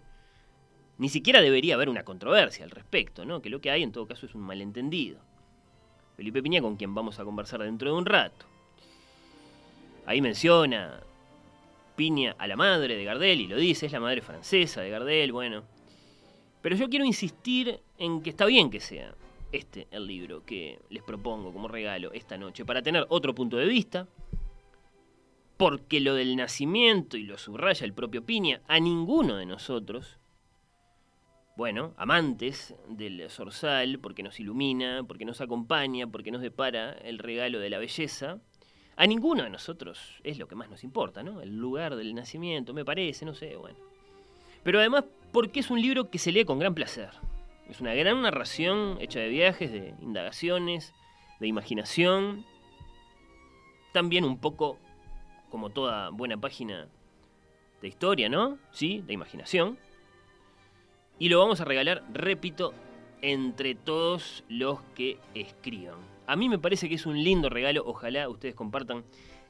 ni 0.98 1.10
siquiera 1.10 1.42
debería 1.42 1.76
haber 1.76 1.90
una 1.90 2.04
controversia 2.04 2.66
al 2.66 2.72
respecto, 2.72 3.24
¿no? 3.24 3.42
Que 3.42 3.50
lo 3.50 3.62
que 3.62 3.72
hay 3.72 3.84
en 3.84 3.92
todo 3.92 4.08
caso 4.08 4.26
es 4.26 4.36
un 4.36 4.42
malentendido. 4.42 5.20
Felipe 6.16 6.42
Piña 6.42 6.62
con 6.62 6.76
quien 6.76 6.96
vamos 6.96 7.20
a 7.20 7.24
conversar 7.24 7.62
dentro 7.62 7.92
de 7.92 7.98
un 7.98 8.06
rato. 8.06 8.46
Ahí 10.06 10.22
menciona 10.22 11.02
Piña 11.96 12.36
a 12.38 12.48
la 12.48 12.56
madre 12.56 12.96
de 12.96 13.04
Gardel 13.04 13.42
y 13.42 13.48
lo 13.48 13.58
dice, 13.58 13.86
es 13.86 13.92
la 13.92 14.00
madre 14.00 14.22
francesa 14.22 14.82
de 14.82 14.90
Gardel, 14.90 15.32
bueno. 15.32 15.64
Pero 16.62 16.76
yo 16.76 16.90
quiero 16.90 17.06
insistir 17.06 17.80
en 17.98 18.22
que 18.22 18.32
está 18.32 18.46
bien 18.46 18.70
que 18.70 18.80
sea 18.80 19.16
este 19.52 19.88
el 19.92 20.06
libro 20.08 20.44
que 20.46 20.80
les 20.90 21.04
propongo 21.04 21.54
como 21.54 21.68
regalo 21.68 22.12
esta 22.12 22.38
noche, 22.38 22.66
para 22.66 22.82
tener 22.82 23.06
otro 23.10 23.34
punto 23.34 23.58
de 23.58 23.66
vista, 23.66 24.08
porque 25.58 26.00
lo 26.02 26.16
del 26.16 26.36
nacimiento, 26.36 27.18
y 27.18 27.24
lo 27.24 27.38
subraya 27.38 27.86
el 27.86 27.94
propio 27.94 28.26
Piña, 28.26 28.62
a 28.68 28.80
ninguno 28.80 29.38
de 29.38 29.46
nosotros, 29.46 30.18
bueno, 31.56 31.94
amantes 31.98 32.76
del 32.90 33.30
zorzal, 33.30 34.00
porque 34.00 34.24
nos 34.24 34.40
ilumina, 34.40 35.04
porque 35.08 35.26
nos 35.26 35.42
acompaña, 35.42 36.08
porque 36.08 36.32
nos 36.32 36.42
depara 36.42 36.92
el 36.94 37.18
regalo 37.20 37.60
de 37.60 37.70
la 37.70 37.78
belleza, 37.78 38.40
a 38.98 39.08
ninguno 39.08 39.44
de 39.44 39.50
nosotros 39.50 40.20
es 40.24 40.38
lo 40.40 40.48
que 40.48 40.56
más 40.56 40.70
nos 40.70 40.84
importa, 40.84 41.22
¿no? 41.22 41.42
El 41.42 41.58
lugar 41.58 41.96
del 41.96 42.16
nacimiento, 42.16 42.74
me 42.74 42.86
parece, 42.86 43.26
no 43.26 43.34
sé, 43.34 43.56
bueno. 43.56 43.78
Pero 44.64 44.80
además 44.80 45.06
porque 45.32 45.60
es 45.60 45.70
un 45.70 45.82
libro 45.82 46.10
que 46.10 46.18
se 46.18 46.32
lee 46.32 46.46
con 46.46 46.60
gran 46.60 46.74
placer. 46.74 47.10
Es 47.70 47.82
una 47.82 47.94
gran 47.94 48.22
narración 48.22 48.98
hecha 49.02 49.20
de 49.20 49.28
viajes, 49.28 49.72
de 49.72 49.94
indagaciones, 50.02 50.94
de 51.40 51.48
imaginación. 51.48 52.46
También 53.92 54.24
un 54.24 54.40
poco, 54.40 54.78
como 55.50 55.72
toda 55.72 56.10
buena 56.10 56.38
página 56.38 56.88
de 57.82 57.88
historia, 57.88 58.30
¿no? 58.30 58.58
Sí, 58.72 59.04
de 59.06 59.14
imaginación. 59.14 59.78
Y 61.18 61.30
lo 61.30 61.40
vamos 61.40 61.62
a 61.62 61.66
regalar, 61.66 62.04
repito, 62.12 62.74
entre 63.22 63.76
todos 63.76 64.44
los 64.50 64.82
que 64.96 65.18
escriban. 65.34 65.96
A 66.28 66.36
mí 66.36 66.50
me 66.50 66.60
parece 66.60 66.90
que 66.90 66.96
es 66.96 67.06
un 67.06 67.24
lindo 67.24 67.50
regalo, 67.50 67.84
ojalá 67.86 68.28
ustedes 68.30 68.56
compartan 68.56 69.04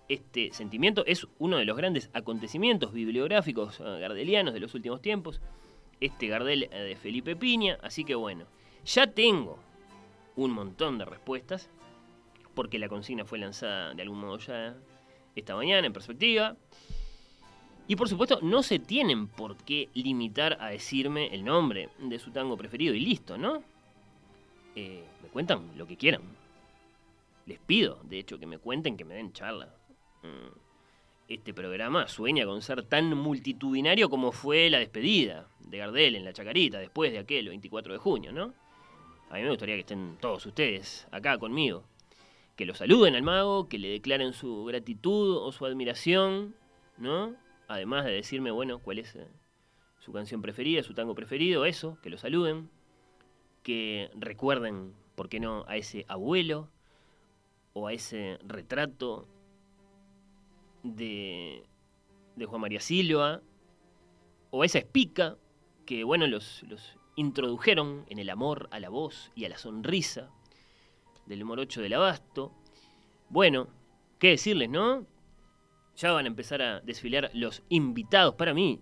este 0.08 0.52
sentimiento. 0.54 1.06
Es 1.06 1.28
uno 1.40 1.58
de 1.58 1.66
los 1.66 1.78
grandes 1.78 2.10
acontecimientos 2.14 2.94
bibliográficos 2.94 3.80
eh, 3.80 4.00
gardelianos 4.00 4.54
de 4.54 4.60
los 4.60 4.74
últimos 4.76 5.02
tiempos. 5.02 5.42
Este 6.00 6.28
Gardel 6.28 6.64
eh, 6.64 6.78
de 6.78 6.96
Felipe 6.96 7.36
Piña. 7.36 7.78
Así 7.82 8.04
que 8.04 8.16
bueno, 8.16 8.46
ya 8.86 9.08
tengo 9.08 9.58
un 10.36 10.52
montón 10.52 10.98
de 10.98 11.06
respuestas. 11.06 11.70
Porque 12.54 12.80
la 12.80 12.88
consigna 12.88 13.26
fue 13.26 13.38
lanzada 13.38 13.94
de 13.94 14.02
algún 14.02 14.20
modo 14.20 14.38
ya 14.38 14.78
esta 15.36 15.56
mañana 15.56 15.88
en 15.88 15.94
perspectiva. 15.94 16.56
Y 17.88 17.96
por 17.96 18.10
supuesto, 18.10 18.40
no 18.42 18.64
se 18.64 18.80
tienen 18.80 19.28
por 19.28 19.58
qué 19.58 19.90
limitar 19.94 20.58
a 20.60 20.70
decirme 20.70 21.28
el 21.34 21.44
nombre 21.44 21.90
de 22.00 22.18
su 22.18 22.32
tango 22.32 22.58
preferido 22.58 22.96
y 22.96 23.00
listo, 23.00 23.38
¿no? 23.38 23.64
Eh, 24.76 25.04
me 25.22 25.30
cuentan 25.30 25.72
lo 25.78 25.86
que 25.86 25.96
quieran. 25.96 26.22
Les 27.46 27.60
pido, 27.60 28.00
de 28.04 28.20
hecho, 28.20 28.40
que 28.40 28.48
me 28.48 28.58
cuenten, 28.58 28.98
que 28.98 29.06
me 29.06 29.14
den 29.14 29.34
charla. 29.34 29.70
Mm, 30.24 30.58
este 31.28 31.54
programa 31.54 32.08
sueña 32.08 32.46
con 32.46 32.62
ser 32.62 32.84
tan 32.84 33.16
multitudinario 33.16 34.10
como 34.10 34.32
fue 34.32 34.70
la 34.70 34.80
despedida 34.80 35.48
de 35.60 35.78
Gardel 35.78 36.16
en 36.16 36.26
la 36.26 36.34
Chacarita 36.34 36.80
después 36.80 37.12
de 37.12 37.20
aquel 37.20 37.50
24 37.50 37.94
de 37.94 38.00
junio, 38.00 38.32
¿no? 38.32 38.54
A 39.30 39.36
mí 39.36 39.44
me 39.44 39.50
gustaría 39.50 39.76
que 39.76 39.82
estén 39.82 40.18
todos 40.20 40.46
ustedes 40.46 41.08
acá 41.12 41.38
conmigo. 41.38 41.84
Que 42.56 42.66
lo 42.66 42.74
saluden 42.74 43.16
al 43.16 43.24
mago, 43.24 43.68
que 43.68 43.78
le 43.78 43.90
declaren 43.90 44.34
su 44.34 44.66
gratitud 44.66 45.38
o 45.38 45.52
su 45.52 45.66
admiración, 45.66 46.56
¿no? 46.98 47.36
Además 47.68 48.06
de 48.06 48.12
decirme, 48.12 48.52
bueno, 48.52 48.80
cuál 48.80 49.00
es 49.00 49.16
eh, 49.16 49.28
su 50.00 50.12
canción 50.12 50.42
preferida, 50.42 50.84
su 50.84 50.94
tango 50.94 51.16
preferido, 51.16 51.66
eso, 51.66 51.98
que 52.02 52.10
lo 52.10 52.18
saluden, 52.18 52.70
que 53.64 54.10
recuerden, 54.16 54.94
¿por 55.16 55.30
qué 55.30 55.40
no?, 55.40 55.66
a 55.68 55.78
ese 55.78 56.06
abuelo 56.08 56.70
o 57.74 57.88
a 57.88 57.94
ese 57.94 58.38
retrato 58.46 59.28
de, 60.84 61.64
Juan 62.46 62.62
María 62.62 62.80
Silva 62.80 63.42
o 64.52 64.62
a 64.62 64.66
esa 64.66 64.80
espica 64.80 65.38
que, 65.86 66.04
bueno, 66.04 66.28
los, 66.28 66.64
los 66.64 66.98
introdujeron 67.16 68.06
en 68.10 68.20
el 68.20 68.30
amor 68.30 68.68
a 68.72 68.80
la 68.80 68.90
voz 68.90 69.32
y 69.36 69.46
a 69.46 69.50
la 69.50 69.58
sonrisa 69.58 70.30
del 71.26 71.44
morocho 71.44 71.82
del 71.82 71.94
abasto. 71.94 72.52
Bueno, 73.30 73.68
¿qué 74.20 74.30
decirles, 74.30 74.70
no? 74.70 75.08
Ya 75.98 76.12
van 76.12 76.26
a 76.26 76.28
empezar 76.28 76.62
a 76.62 76.82
desfilar 76.82 77.32
los 77.34 77.64
invitados. 77.70 78.36
Para 78.36 78.54
mí, 78.54 78.82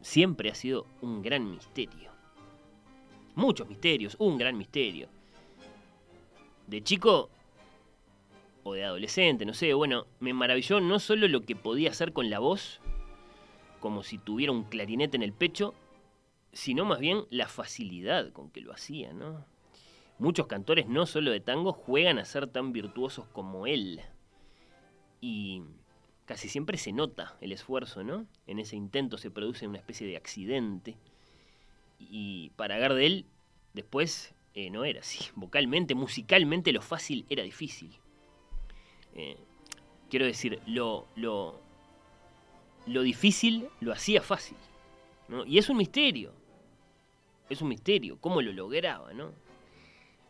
siempre 0.00 0.50
ha 0.50 0.54
sido 0.54 0.86
un 1.00 1.22
gran 1.22 1.50
misterio. 1.50 2.12
Muchos 3.34 3.68
misterios, 3.68 4.16
un 4.18 4.38
gran 4.38 4.56
misterio. 4.56 5.08
De 6.66 6.82
chico 6.82 7.30
o 8.62 8.74
de 8.74 8.84
adolescente, 8.84 9.44
no 9.44 9.54
sé, 9.54 9.74
bueno, 9.74 10.06
me 10.20 10.32
maravilló 10.32 10.80
no 10.80 10.98
solo 10.98 11.28
lo 11.28 11.42
que 11.42 11.54
podía 11.54 11.90
hacer 11.90 12.12
con 12.12 12.30
la 12.30 12.38
voz, 12.38 12.80
como 13.80 14.02
si 14.02 14.18
tuviera 14.18 14.52
un 14.52 14.64
clarinete 14.64 15.16
en 15.16 15.22
el 15.22 15.32
pecho, 15.32 15.74
sino 16.52 16.84
más 16.84 16.98
bien 16.98 17.26
la 17.30 17.46
facilidad 17.46 18.32
con 18.32 18.50
que 18.50 18.60
lo 18.60 18.72
hacía, 18.72 19.12
¿no? 19.12 19.44
Muchos 20.18 20.46
cantores, 20.46 20.88
no 20.88 21.06
solo 21.06 21.30
de 21.30 21.40
tango, 21.40 21.72
juegan 21.72 22.18
a 22.18 22.24
ser 22.24 22.46
tan 22.46 22.72
virtuosos 22.72 23.26
como 23.28 23.66
él. 23.66 24.00
Y 25.20 25.62
casi 26.26 26.48
siempre 26.48 26.76
se 26.76 26.92
nota 26.92 27.36
el 27.40 27.52
esfuerzo, 27.52 28.04
¿no? 28.04 28.26
En 28.46 28.58
ese 28.58 28.76
intento 28.76 29.16
se 29.16 29.30
produce 29.30 29.66
una 29.66 29.78
especie 29.78 30.06
de 30.06 30.16
accidente. 30.16 30.96
Y 31.98 32.50
para 32.56 32.76
Gardel, 32.78 33.24
después 33.72 34.34
eh, 34.54 34.68
no 34.70 34.84
era 34.84 35.00
así. 35.00 35.24
Vocalmente, 35.36 35.94
musicalmente, 35.94 36.72
lo 36.72 36.82
fácil 36.82 37.24
era 37.30 37.44
difícil. 37.44 37.96
Eh, 39.14 39.36
quiero 40.10 40.26
decir, 40.26 40.60
lo, 40.66 41.06
lo, 41.14 41.60
lo 42.86 43.02
difícil 43.02 43.68
lo 43.80 43.92
hacía 43.92 44.20
fácil. 44.20 44.58
¿no? 45.28 45.46
Y 45.46 45.58
es 45.58 45.70
un 45.70 45.76
misterio. 45.76 46.32
Es 47.48 47.62
un 47.62 47.68
misterio. 47.68 48.18
¿Cómo 48.20 48.42
lo 48.42 48.52
lograba, 48.52 49.12
no? 49.14 49.32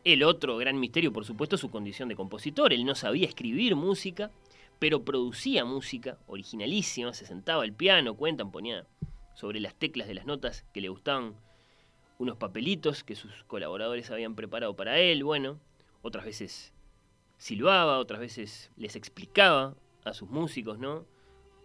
El 0.05 0.23
otro 0.23 0.57
gran 0.59 0.79
misterio, 0.79 1.13
por 1.13 1.25
supuesto, 1.25 1.57
es 1.57 1.61
su 1.61 1.71
condición 1.71 2.09
de 2.09 2.15
compositor. 2.15 2.73
Él 2.73 2.85
no 2.85 2.95
sabía 2.95 3.27
escribir 3.27 3.75
música 3.75 4.31
pero 4.79 5.05
producía 5.05 5.65
música 5.65 6.19
originalísima, 6.27 7.13
se 7.15 7.27
sentaba 7.27 7.63
al 7.63 7.73
piano, 7.73 8.17
cuentan, 8.17 8.51
ponía 8.51 8.87
sobre 9.35 9.61
las 9.61 9.75
teclas 9.75 10.09
de 10.09 10.15
las 10.15 10.27
notas 10.27 10.65
que 10.73 10.81
le 10.81 10.89
gustaban 10.89 11.35
unos 12.19 12.37
papelitos 12.37 13.05
que 13.05 13.15
sus 13.15 13.45
colaboradores 13.45 14.11
habían 14.11 14.35
preparado 14.35 14.75
para 14.75 14.99
él, 14.99 15.25
bueno, 15.25 15.61
otras 16.03 16.25
veces 16.25 16.73
silbaba, 17.39 17.99
otras 17.99 18.21
veces 18.21 18.71
les 18.77 18.97
explicaba 18.97 19.77
a 20.05 20.15
sus 20.15 20.31
músicos, 20.31 20.79
¿no? 20.79 21.05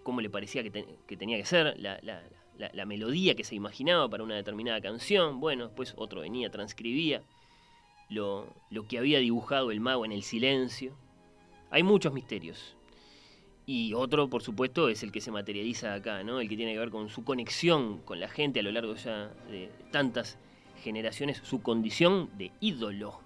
Cómo 0.04 0.20
le 0.22 0.30
parecía 0.30 0.64
que, 0.64 0.72
tenía 1.18 1.38
que 1.38 1.46
ser, 1.46 1.80
la, 1.80 2.00
la, 2.02 2.86
melodía 2.86 3.36
que 3.36 3.44
se 3.44 3.56
imaginaba 3.56 4.10
para 4.10 4.24
una 4.24 4.36
determinada 4.36 4.82
canción, 4.82 5.40
bueno, 5.40 5.68
después 5.68 5.94
otro 5.96 6.22
venía, 6.22 6.50
transcribía 6.50 7.24
lo, 8.10 8.54
lo 8.70 8.88
que 8.88 8.98
había 8.98 9.20
dibujado 9.20 9.72
el 9.72 9.80
mago 9.80 10.06
en 10.06 10.12
el 10.12 10.24
silencio. 10.24 10.98
Hay 11.70 11.84
muchos 11.84 12.14
misterios, 12.14 12.76
y 13.72 13.94
otro, 13.94 14.30
por 14.30 14.44
supuesto, 14.44 14.90
es 14.90 15.02
el 15.02 15.14
que 15.14 15.22
se 15.22 15.32
materializa 15.32 15.94
acá, 15.94 16.24
¿no? 16.24 16.42
El 16.42 16.50
que 16.50 16.58
tiene 16.58 16.74
que 16.74 16.80
ver 16.80 16.90
con 16.90 17.08
su 17.08 17.24
conexión 17.24 18.00
con 18.00 18.20
la 18.20 18.28
gente 18.28 18.60
a 18.60 18.64
lo 18.64 18.72
largo 18.74 18.96
ya 18.96 19.30
de 19.50 19.72
tantas 19.92 20.38
generaciones, 20.84 21.38
su 21.46 21.62
condición 21.62 22.30
de 22.38 22.52
ídolo. 22.60 23.22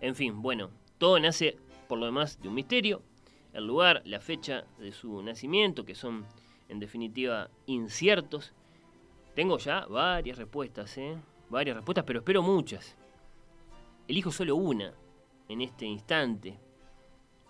En 0.00 0.14
fin, 0.14 0.40
bueno, 0.40 0.70
todo 0.96 1.20
nace 1.20 1.58
por 1.88 1.98
lo 1.98 2.06
demás 2.06 2.40
de 2.40 2.48
un 2.48 2.54
misterio, 2.54 3.02
el 3.52 3.66
lugar, 3.66 4.00
la 4.06 4.18
fecha 4.18 4.64
de 4.78 4.92
su 4.92 5.22
nacimiento, 5.22 5.84
que 5.84 5.94
son 5.94 6.24
en 6.70 6.80
definitiva 6.80 7.50
inciertos. 7.66 8.54
Tengo 9.34 9.58
ya 9.58 9.84
varias 9.84 10.38
respuestas, 10.38 10.96
¿eh? 10.96 11.18
Varias 11.50 11.76
respuestas, 11.76 12.04
pero 12.06 12.20
espero 12.20 12.40
muchas. 12.40 12.96
Elijo 14.08 14.30
solo 14.30 14.56
una 14.56 14.94
en 15.50 15.60
este 15.60 15.84
instante, 15.84 16.58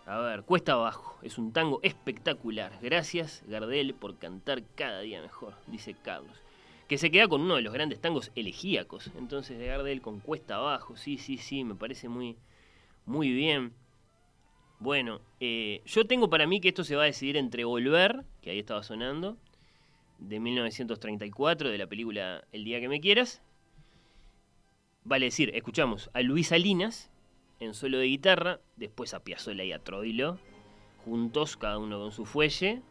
a 0.07 0.19
ver, 0.19 0.43
Cuesta 0.43 0.73
Abajo. 0.73 1.19
Es 1.23 1.38
un 1.38 1.53
tango 1.53 1.81
espectacular. 1.83 2.79
Gracias, 2.83 3.43
Gardel, 3.47 3.95
por 3.95 4.19
cantar 4.19 4.62
cada 4.75 5.01
día 5.01 5.23
mejor, 5.23 5.55
dice 5.67 5.95
Carlos. 5.95 6.37
Que 6.88 6.99
se 6.99 7.11
queda 7.11 7.29
con 7.29 7.40
uno 7.40 7.57
de 7.57 7.62
los 7.62 7.73
grandes 7.73 8.01
tangos 8.01 8.31
elegíacos. 8.35 9.11
Entonces, 9.17 9.59
de 9.59 9.67
Gardel 9.67 10.03
con 10.03 10.21
Cuesta 10.21 10.57
Abajo. 10.57 10.97
Sí, 10.97 11.17
sí, 11.17 11.38
sí, 11.38 11.64
me 11.64 11.75
parece 11.75 12.09
muy, 12.09 12.37
muy 13.07 13.33
bien. 13.33 13.73
Bueno, 14.79 15.23
eh, 15.40 15.81
yo 15.87 16.07
tengo 16.07 16.29
para 16.29 16.47
mí 16.47 16.61
que 16.61 16.69
esto 16.69 16.85
se 16.85 16.97
va 16.97 17.05
a 17.05 17.07
decidir 17.07 17.38
entre 17.38 17.64
Volver, 17.64 18.25
que 18.43 18.51
ahí 18.51 18.59
estaba 18.59 18.83
sonando, 18.83 19.38
de 20.19 20.40
1934, 20.40 21.71
de 21.71 21.79
la 21.79 21.87
película 21.87 22.45
El 22.53 22.64
día 22.64 22.81
que 22.81 22.88
me 22.88 23.01
quieras. 23.01 23.40
Vale 25.05 25.27
decir, 25.27 25.51
escuchamos 25.55 26.11
a 26.12 26.21
Luis 26.21 26.49
Salinas, 26.49 27.11
en 27.61 27.75
solo 27.75 27.99
de 27.99 28.07
guitarra, 28.07 28.61
después 28.77 29.14
a 29.14 29.23
Piazzolla 29.23 29.64
y 29.64 29.73
a 29.73 29.79
Troilo, 29.79 30.38
juntos, 31.05 31.57
cada 31.57 31.79
uno 31.79 31.99
con 31.99 32.12
su 32.12 32.25
fuelle, 32.27 32.83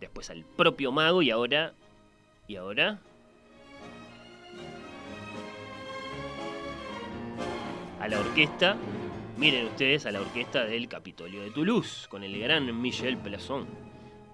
después 0.00 0.30
al 0.30 0.44
propio 0.44 0.92
mago 0.92 1.22
y 1.22 1.30
ahora... 1.30 1.74
¿Y 2.48 2.56
ahora? 2.56 3.00
A 8.00 8.08
la 8.08 8.20
orquesta, 8.20 8.76
miren 9.36 9.66
ustedes 9.66 10.06
a 10.06 10.12
la 10.12 10.20
orquesta 10.20 10.64
del 10.64 10.86
Capitolio 10.86 11.42
de 11.42 11.50
Toulouse, 11.50 12.06
con 12.08 12.22
el 12.22 12.38
gran 12.38 12.80
Michel 12.80 13.16
Plazón. 13.16 13.66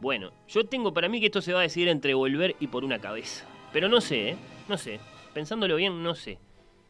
Bueno, 0.02 0.32
yo 0.48 0.66
tengo 0.66 0.92
para 0.92 1.08
mí 1.08 1.20
que 1.20 1.26
esto 1.26 1.40
se 1.40 1.52
va 1.52 1.60
a 1.60 1.62
decidir 1.62 1.88
entre 1.88 2.12
volver 2.12 2.56
y 2.60 2.66
por 2.66 2.84
una 2.84 2.98
cabeza. 2.98 3.46
Pero 3.72 3.88
no 3.88 4.00
sé, 4.00 4.30
¿eh? 4.30 4.36
No 4.68 4.76
sé. 4.76 5.00
Pensándolo 5.32 5.76
bien, 5.76 6.02
no 6.02 6.14
sé. 6.14 6.38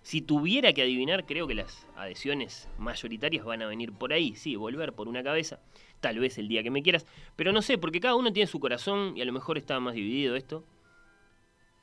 Si 0.02 0.20
tuviera 0.20 0.72
que 0.72 0.82
adivinar, 0.82 1.26
creo 1.26 1.46
que 1.46 1.54
las 1.54 1.86
adhesiones 1.96 2.68
mayoritarias 2.76 3.44
van 3.44 3.62
a 3.62 3.66
venir 3.66 3.92
por 3.92 4.12
ahí. 4.12 4.34
Sí, 4.34 4.56
volver 4.56 4.92
por 4.92 5.08
una 5.08 5.22
cabeza, 5.22 5.60
tal 6.00 6.18
vez 6.18 6.38
el 6.38 6.48
día 6.48 6.62
que 6.62 6.70
me 6.70 6.82
quieras. 6.82 7.06
Pero 7.36 7.52
no 7.52 7.62
sé, 7.62 7.78
porque 7.78 8.00
cada 8.00 8.16
uno 8.16 8.32
tiene 8.32 8.48
su 8.48 8.58
corazón 8.58 9.16
y 9.16 9.22
a 9.22 9.24
lo 9.24 9.32
mejor 9.32 9.58
está 9.58 9.78
más 9.78 9.94
dividido 9.94 10.34
esto. 10.34 10.64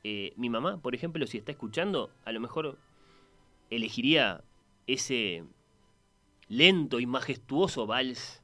Eh, 0.03 0.33
mi 0.35 0.49
mamá, 0.49 0.81
por 0.81 0.95
ejemplo, 0.95 1.25
si 1.27 1.37
está 1.37 1.51
escuchando, 1.51 2.11
a 2.25 2.31
lo 2.31 2.39
mejor 2.41 2.77
elegiría 3.69 4.43
ese 4.85 5.43
lento 6.49 6.99
y 6.99 7.05
majestuoso 7.05 7.85
vals 7.85 8.43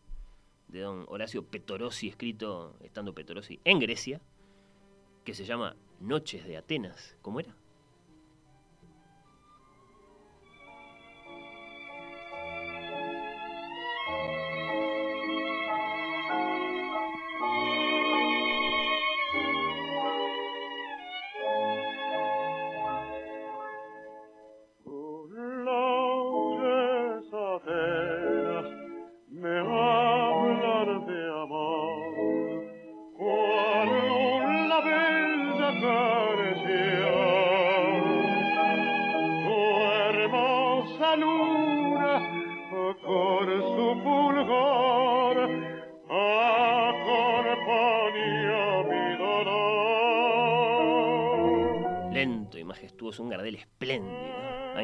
de 0.69 0.81
don 0.81 1.05
Horacio 1.07 1.45
Petorosi, 1.45 2.07
escrito 2.07 2.77
estando 2.81 3.13
Petorosi 3.13 3.59
en 3.65 3.79
Grecia, 3.79 4.21
que 5.23 5.33
se 5.33 5.45
llama 5.45 5.75
Noches 5.99 6.45
de 6.45 6.57
Atenas. 6.57 7.17
¿Cómo 7.21 7.39
era? 7.39 7.55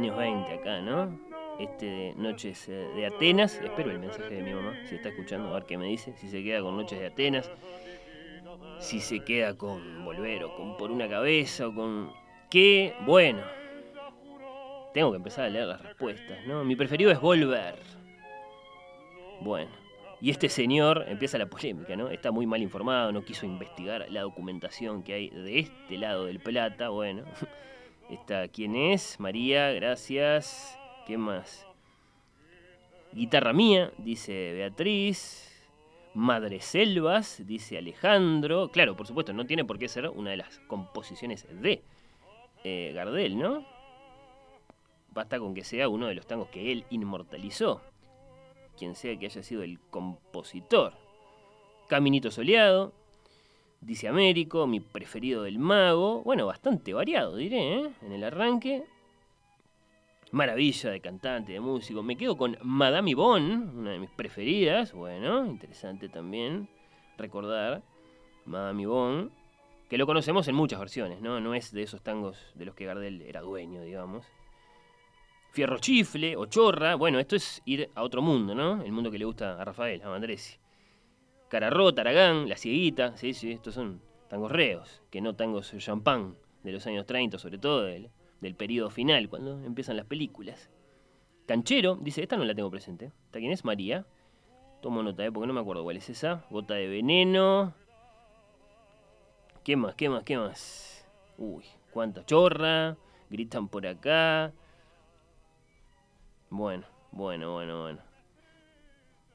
Años 0.02 0.18
20 0.18 0.52
acá, 0.52 0.82
¿no? 0.82 1.16
Este 1.60 1.86
de 1.86 2.14
Noches 2.16 2.68
eh, 2.70 2.90
de 2.96 3.06
Atenas. 3.06 3.62
Espero 3.64 3.92
el 3.92 4.00
mensaje 4.00 4.34
de 4.34 4.42
mi 4.42 4.52
mamá, 4.52 4.74
si 4.90 4.96
está 4.96 5.10
escuchando, 5.10 5.50
a 5.50 5.54
ver 5.54 5.66
qué 5.66 5.78
me 5.78 5.86
dice. 5.86 6.16
Si 6.18 6.28
se 6.28 6.44
queda 6.44 6.60
con 6.60 6.76
Noches 6.76 7.00
de 7.00 7.06
Atenas. 7.06 7.52
Si 8.80 9.00
se 9.00 9.24
queda 9.24 9.56
con 9.56 10.04
Volver 10.04 10.46
o 10.46 10.56
con 10.56 10.76
Por 10.76 10.90
una 10.90 11.08
Cabeza 11.08 11.68
o 11.68 11.76
con... 11.76 12.12
¿Qué? 12.50 12.96
Bueno. 13.06 13.44
Tengo 14.92 15.12
que 15.12 15.18
empezar 15.18 15.46
a 15.46 15.50
leer 15.50 15.68
las 15.68 15.84
respuestas, 15.84 16.48
¿no? 16.48 16.64
Mi 16.64 16.76
preferido 16.76 17.12
es 17.12 17.22
Volver. 17.22 17.76
Bueno. 19.42 19.70
Y 20.20 20.32
este 20.32 20.50
señor, 20.50 21.06
empieza 21.08 21.38
la 21.38 21.46
polémica, 21.46 21.96
¿no? 21.96 22.10
Está 22.10 22.32
muy 22.32 22.48
mal 22.48 22.64
informado, 22.64 23.12
no 23.12 23.24
quiso 23.24 23.46
investigar 23.46 24.08
la 24.10 24.22
documentación 24.22 25.04
que 25.04 25.14
hay 25.14 25.30
de 25.30 25.60
este 25.60 26.00
lado 26.00 26.26
del 26.26 26.40
Plata. 26.40 26.90
Bueno, 26.90 27.24
está 28.16 28.48
quién 28.48 28.76
es, 28.76 29.20
María, 29.20 29.72
gracias. 29.72 30.78
¿Qué 31.06 31.18
más? 31.18 31.66
Guitarra 33.14 33.54
mía, 33.54 33.92
dice 33.98 34.54
Beatriz. 34.54 35.48
Madre 36.14 36.60
Selvas, 36.60 37.42
dice 37.46 37.78
Alejandro. 37.78 38.70
Claro, 38.70 38.98
por 38.98 39.08
supuesto, 39.08 39.32
no 39.32 39.46
tiene 39.46 39.64
por 39.64 39.80
qué 39.80 39.88
ser 39.88 40.10
una 40.10 40.32
de 40.32 40.38
las 40.38 40.60
composiciones 40.68 41.48
de 41.62 41.82
eh, 42.66 42.92
Gardel, 42.94 43.38
¿no? 43.38 43.66
Basta 45.14 45.40
con 45.40 45.54
que 45.54 45.64
sea 45.64 45.88
uno 45.88 46.08
de 46.08 46.16
los 46.16 46.28
tangos 46.28 46.50
que 46.50 46.72
él 46.72 46.86
inmortalizó 46.90 47.82
quien 48.82 48.96
sea 48.96 49.16
que 49.18 49.28
haya 49.28 49.44
sido 49.44 49.62
el 49.62 49.80
compositor. 49.92 50.94
Caminito 51.88 52.32
Soleado, 52.32 52.94
dice 53.82 54.08
Américo, 54.08 54.68
mi 54.68 54.80
preferido 54.80 55.44
del 55.44 55.60
mago. 55.60 56.22
Bueno, 56.24 56.46
bastante 56.46 56.94
variado, 56.94 57.36
diré, 57.36 57.80
¿eh? 57.80 57.90
en 58.02 58.12
el 58.12 58.24
arranque. 58.24 58.84
Maravilla 60.32 60.92
de 60.92 61.02
cantante, 61.02 61.52
de 61.52 61.60
músico. 61.60 62.04
Me 62.04 62.16
quedo 62.16 62.38
con 62.38 62.58
Madame 62.62 63.12
Yvonne, 63.12 63.70
una 63.76 63.92
de 63.92 64.00
mis 64.00 64.10
preferidas. 64.12 64.94
Bueno, 64.94 65.46
interesante 65.46 66.08
también 66.08 66.70
recordar 67.18 67.84
Madame 68.46 68.84
Yvonne, 68.84 69.30
que 69.90 69.98
lo 69.98 70.06
conocemos 70.06 70.48
en 70.48 70.56
muchas 70.56 70.80
versiones, 70.80 71.20
¿no? 71.20 71.42
No 71.42 71.54
es 71.54 71.74
de 71.74 71.84
esos 71.84 72.02
tangos 72.02 72.38
de 72.56 72.66
los 72.66 72.76
que 72.76 72.86
Gardel 72.86 73.22
era 73.24 73.42
dueño, 73.42 73.82
digamos. 73.82 74.26
Fierro 75.52 75.80
Chifle 75.80 76.38
o 76.38 76.46
Chorra. 76.46 76.96
Bueno, 76.96 77.20
esto 77.20 77.36
es 77.36 77.62
ir 77.66 77.90
a 77.94 78.04
otro 78.04 78.22
mundo, 78.22 78.56
¿no? 78.56 78.82
El 78.84 78.94
mundo 78.94 79.12
que 79.12 79.20
le 79.20 79.26
gusta 79.26 79.62
a 79.62 79.66
Rafael, 79.66 80.02
a 80.02 80.08
Mandresi. 80.08 80.61
Cararrota, 81.52 82.00
Aragán, 82.00 82.48
La 82.48 82.56
Cieguita. 82.56 83.18
Sí, 83.18 83.34
sí, 83.34 83.52
estos 83.52 83.74
son 83.74 84.02
tangos 84.30 84.50
reos, 84.50 85.04
que 85.10 85.20
no 85.20 85.36
tangos 85.36 85.76
champán 85.80 86.38
de 86.64 86.72
los 86.72 86.88
años 86.88 87.06
30, 87.06 87.38
sobre 87.38 87.58
todo 87.58 87.84
del, 87.84 88.10
del 88.40 88.56
periodo 88.56 88.90
final, 88.90 89.28
cuando 89.28 89.62
empiezan 89.66 89.98
las 89.98 90.06
películas. 90.06 90.70
Canchero, 91.48 91.98
dice, 92.00 92.22
esta 92.22 92.38
no 92.38 92.46
la 92.46 92.56
tengo 92.56 92.72
presente. 92.72 93.12
¿Esta 93.26 93.40
quién 93.40 93.52
es? 93.52 93.66
María. 93.66 94.06
Tomo 94.82 95.04
nota, 95.04 95.26
¿eh? 95.26 95.32
porque 95.34 95.46
no 95.46 95.54
me 95.54 95.60
acuerdo 95.60 95.84
cuál 95.84 95.98
es 95.98 96.10
esa. 96.10 96.46
Gota 96.50 96.76
de 96.76 96.88
veneno. 96.88 97.74
¿Qué 99.66 99.76
más? 99.76 99.94
¿Qué 99.96 100.08
más? 100.08 100.24
¿Qué 100.24 100.38
más? 100.38 101.06
Uy, 101.38 101.66
cuánta 101.92 102.26
chorra. 102.26 102.96
Gritan 103.30 103.68
por 103.68 103.86
acá. 103.86 104.54
Bueno, 106.50 106.86
bueno, 107.12 107.52
bueno, 107.52 107.82
bueno. 107.82 108.11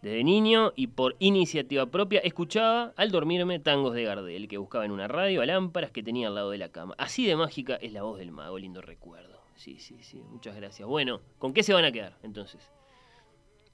Desde 0.02 0.22
niño 0.22 0.72
y 0.76 0.88
por 0.88 1.16
iniciativa 1.18 1.86
propia 1.86 2.20
escuchaba 2.20 2.92
al 2.96 3.10
dormirme 3.10 3.58
tangos 3.58 3.94
de 3.94 4.04
Gardel 4.04 4.46
que 4.46 4.58
buscaba 4.58 4.84
en 4.84 4.92
una 4.92 5.08
radio 5.08 5.42
a 5.42 5.46
lámparas 5.46 5.90
que 5.90 6.02
tenía 6.02 6.28
al 6.28 6.34
lado 6.34 6.50
de 6.50 6.58
la 6.58 6.70
cama. 6.70 6.94
Así 6.98 7.26
de 7.26 7.34
mágica 7.34 7.76
es 7.76 7.92
la 7.92 8.02
voz 8.02 8.18
del 8.18 8.30
mago, 8.30 8.58
lindo 8.58 8.82
recuerdo. 8.82 9.40
Sí, 9.56 9.78
sí, 9.78 9.96
sí, 10.02 10.22
muchas 10.30 10.54
gracias. 10.54 10.86
Bueno, 10.86 11.22
¿con 11.38 11.52
qué 11.54 11.62
se 11.62 11.72
van 11.72 11.84
a 11.84 11.92
quedar 11.92 12.18
entonces? 12.22 12.70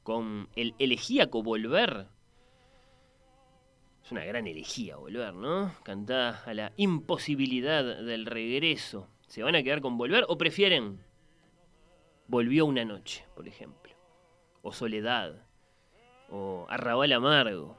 ¿Con 0.02 0.48
el 0.56 0.74
elegíaco 0.78 1.42
Volver? 1.42 2.06
Es 4.04 4.12
una 4.12 4.24
gran 4.24 4.46
elegía 4.46 4.96
Volver, 4.96 5.34
¿no? 5.34 5.74
Cantada 5.82 6.42
a 6.44 6.54
la 6.54 6.72
imposibilidad 6.76 7.84
del 7.84 8.26
regreso. 8.26 9.08
¿Se 9.26 9.42
van 9.42 9.56
a 9.56 9.62
quedar 9.62 9.80
con 9.80 9.98
Volver 9.98 10.24
o 10.28 10.38
prefieren 10.38 11.00
Volvió 12.28 12.64
una 12.64 12.84
noche, 12.84 13.26
por 13.34 13.46
ejemplo. 13.46 13.92
O 14.62 14.72
Soledad. 14.72 15.44
O 16.34 16.66
Arrabal 16.68 17.12
Amargo. 17.12 17.76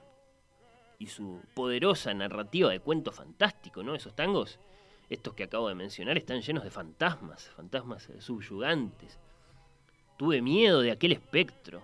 Y 1.00 1.08
su 1.08 1.42
poderosa 1.56 2.14
narrativa 2.14 2.70
de 2.70 2.80
cuento 2.80 3.12
fantástico, 3.12 3.82
¿no? 3.82 3.96
Esos 3.96 4.16
tangos, 4.16 4.60
estos 5.10 5.34
que 5.34 5.44
acabo 5.44 5.68
de 5.68 5.76
mencionar, 5.76 6.18
están 6.18 6.42
llenos 6.42 6.64
de 6.64 6.70
fantasmas, 6.70 7.50
fantasmas 7.50 8.10
subyugantes. 8.20 9.20
Tuve 10.18 10.42
miedo 10.44 10.82
de 10.82 10.92
aquel 10.92 11.12
espectro, 11.14 11.82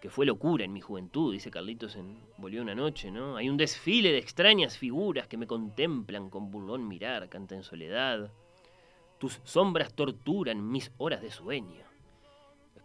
que 0.00 0.08
fue 0.08 0.24
locura 0.24 0.64
en 0.64 0.72
mi 0.72 0.80
juventud, 0.80 1.32
dice 1.32 1.50
Carlitos 1.50 1.96
en 1.96 2.16
Volvió 2.38 2.62
una 2.62 2.74
noche, 2.74 3.10
¿no? 3.10 3.36
Hay 3.36 3.48
un 3.48 3.56
desfile 3.56 4.12
de 4.12 4.18
extrañas 4.18 4.78
figuras 4.78 5.26
que 5.26 5.36
me 5.36 5.48
contemplan 5.48 6.30
con 6.30 6.50
burlón 6.50 6.86
mirar, 6.86 7.28
canta 7.28 7.56
en 7.56 7.64
soledad. 7.64 8.30
Tus 9.18 9.40
sombras 9.42 9.94
torturan 9.94 10.70
mis 10.70 10.92
horas 10.98 11.22
de 11.22 11.32
sueño. 11.32 11.85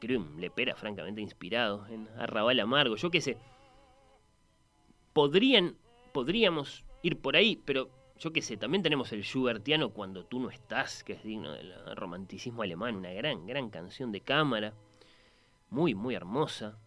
Escribe 0.01 0.25
lepera 0.39 0.75
francamente 0.75 1.21
inspirado 1.21 1.85
en 1.85 2.09
Arrabal 2.17 2.59
Amargo. 2.59 2.95
Yo 2.95 3.11
qué 3.11 3.21
sé. 3.21 3.37
Podrían, 5.13 5.77
podríamos 6.11 6.83
ir 7.03 7.21
por 7.21 7.35
ahí, 7.35 7.61
pero 7.63 7.91
yo 8.17 8.33
qué 8.33 8.41
sé, 8.41 8.57
también 8.57 8.81
tenemos 8.81 9.11
el 9.13 9.23
Schubertiano 9.23 9.91
Cuando 9.91 10.25
tú 10.25 10.39
no 10.39 10.49
estás, 10.49 11.03
que 11.03 11.13
es 11.13 11.23
digno 11.23 11.51
del 11.51 11.71
romanticismo 11.95 12.63
alemán, 12.63 12.95
una 12.95 13.13
gran, 13.13 13.45
gran 13.45 13.69
canción 13.69 14.11
de 14.11 14.21
cámara, 14.21 14.73
muy, 15.69 15.93
muy 15.93 16.15
hermosa. 16.15 16.79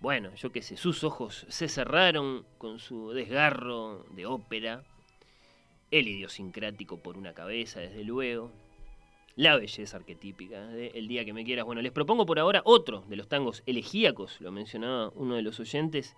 Bueno, 0.00 0.34
yo 0.34 0.50
qué 0.50 0.62
sé, 0.62 0.76
sus 0.76 1.04
ojos 1.04 1.46
se 1.48 1.68
cerraron 1.68 2.44
con 2.58 2.80
su 2.80 3.12
desgarro 3.12 4.04
de 4.10 4.26
ópera, 4.26 4.82
el 5.92 6.08
idiosincrático 6.08 6.96
por 6.96 7.16
una 7.16 7.32
cabeza, 7.32 7.78
desde 7.78 8.02
luego, 8.02 8.50
la 9.36 9.56
belleza 9.56 9.96
arquetípica 9.96 10.66
de 10.68 10.88
El 10.88 11.08
día 11.08 11.24
que 11.24 11.32
me 11.32 11.44
quieras. 11.44 11.64
Bueno, 11.64 11.82
les 11.82 11.92
propongo 11.92 12.26
por 12.26 12.38
ahora 12.38 12.62
otro 12.64 13.04
de 13.08 13.16
los 13.16 13.28
tangos 13.28 13.62
elegíacos, 13.66 14.40
lo 14.40 14.52
mencionaba 14.52 15.12
uno 15.14 15.36
de 15.36 15.42
los 15.42 15.60
oyentes, 15.60 16.16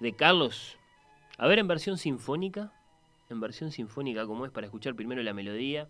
de 0.00 0.12
Carlos. 0.12 0.78
A 1.38 1.46
ver, 1.46 1.58
en 1.58 1.68
versión 1.68 1.98
sinfónica, 1.98 2.72
en 3.30 3.40
versión 3.40 3.70
sinfónica 3.70 4.26
como 4.26 4.46
es 4.46 4.52
para 4.52 4.66
escuchar 4.66 4.94
primero 4.94 5.22
la 5.22 5.34
melodía 5.34 5.88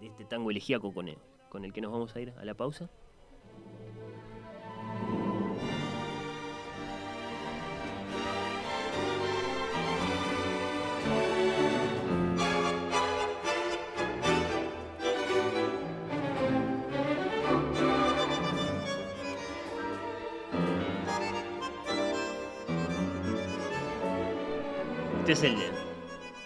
de 0.00 0.06
este 0.08 0.24
tango 0.24 0.50
elegíaco 0.50 0.92
con 0.92 1.08
el, 1.08 1.18
con 1.48 1.64
el 1.64 1.72
que 1.72 1.80
nos 1.80 1.92
vamos 1.92 2.14
a 2.16 2.20
ir 2.20 2.32
a 2.36 2.44
la 2.44 2.54
pausa. 2.54 2.90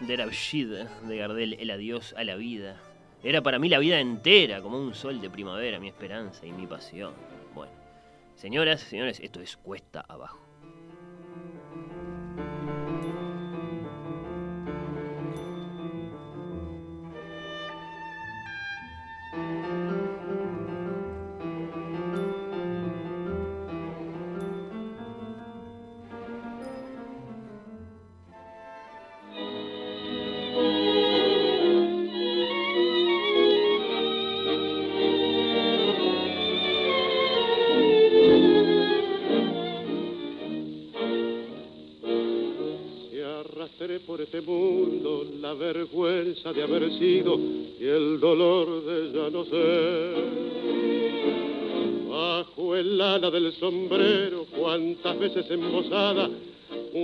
De 0.08 1.16
Gardel, 1.18 1.58
el 1.60 1.70
adiós 1.70 2.14
a 2.16 2.24
la 2.24 2.34
vida. 2.34 2.80
Era 3.22 3.42
para 3.42 3.58
mí 3.58 3.68
la 3.68 3.78
vida 3.78 4.00
entera, 4.00 4.62
como 4.62 4.80
un 4.80 4.94
sol 4.94 5.20
de 5.20 5.28
primavera, 5.28 5.78
mi 5.80 5.88
esperanza 5.88 6.46
y 6.46 6.52
mi 6.52 6.66
pasión. 6.66 7.12
Bueno, 7.54 7.72
señoras, 8.34 8.80
señores, 8.80 9.20
esto 9.20 9.42
es 9.42 9.58
cuesta 9.58 10.06
abajo. 10.08 10.47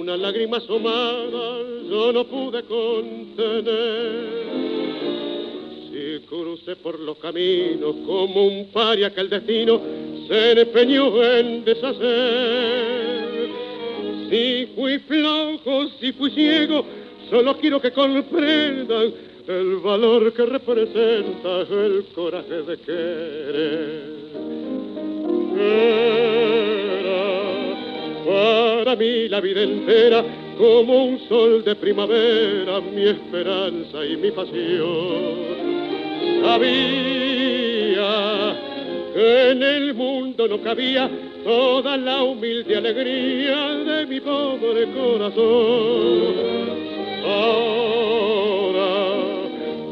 Una 0.05 0.17
lágrima 0.19 0.59
asomada 0.59 1.63
yo 1.89 2.13
no 2.13 2.25
pude 2.25 2.63
contener. 2.65 3.65
Si 5.89 6.27
crucé 6.27 6.77
por 6.77 7.01
los 7.01 7.17
caminos 7.17 7.97
como 8.07 8.45
un 8.45 8.71
paria 8.71 9.15
que 9.15 9.23
el 9.23 9.31
destino 9.31 9.81
se 10.29 10.61
empeñó 10.61 11.25
en 11.25 11.65
deshacer. 11.65 13.25
Si 14.29 14.67
fui 14.75 14.99
flojo, 14.99 15.89
si 15.99 16.13
fui 16.13 16.31
ciego, 16.33 16.85
solo 17.31 17.57
quiero 17.57 17.81
que 17.81 17.91
comprendan 17.93 19.11
el 19.49 19.77
valor 19.77 20.35
que 20.35 20.45
representa 20.45 21.61
el 21.63 22.05
coraje 22.15 22.63
de 22.63 22.77
querer. 22.77 24.25
Era 25.57 26.25
mí 28.97 29.29
la 29.29 29.41
vida 29.41 29.63
entera 29.63 30.25
como 30.57 31.05
un 31.07 31.19
sol 31.29 31.65
de 31.65 31.75
primavera, 31.77 32.81
mi 32.81 33.03
esperanza 33.09 34.05
y 34.05 34.17
mi 34.17 34.31
pasión. 34.31 35.65
Sabía 36.45 38.05
que 39.15 39.51
en 39.51 39.63
el 39.63 39.95
mundo 39.95 40.47
no 40.49 40.61
cabía 40.63 41.11
toda 41.45 41.97
la 41.97 42.23
humilde 42.23 42.77
alegría 42.77 43.75
de 43.75 44.07
mi 44.07 44.21
pobre 44.21 44.87
corazón. 44.93 46.35
Ahora, 47.27 48.83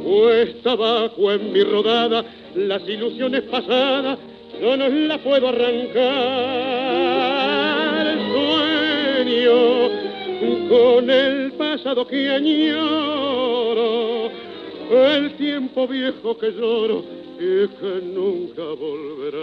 puesta 0.04 0.72
abajo 0.72 1.32
en 1.32 1.52
mi 1.52 1.62
rodada, 1.62 2.24
las 2.54 2.82
ilusiones 2.88 3.42
pasadas, 3.42 4.18
yo 4.60 4.76
no 4.76 4.88
las 4.88 5.18
puedo 5.18 5.48
arrancar. 5.48 7.12
Con 9.22 11.08
el 11.08 11.52
pasado 11.52 12.04
que 12.08 12.28
añoro, 12.28 14.32
el 14.90 15.36
tiempo 15.36 15.86
viejo 15.86 16.36
que 16.36 16.50
lloro 16.50 17.04
y 17.38 17.68
que 17.68 18.00
nunca 18.02 18.64
volverá. 18.64 19.38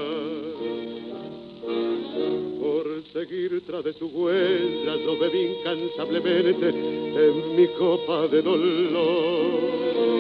Por 2.60 3.04
seguir 3.14 3.64
tras 3.66 3.86
de 3.86 3.94
su 3.94 4.08
huella 4.08 4.98
yo 4.98 5.18
bebí 5.18 5.56
incansablemente 5.60 6.68
en 6.68 7.56
mi 7.56 7.68
copa 7.70 8.28
de 8.28 8.42
dolor. 8.42 10.19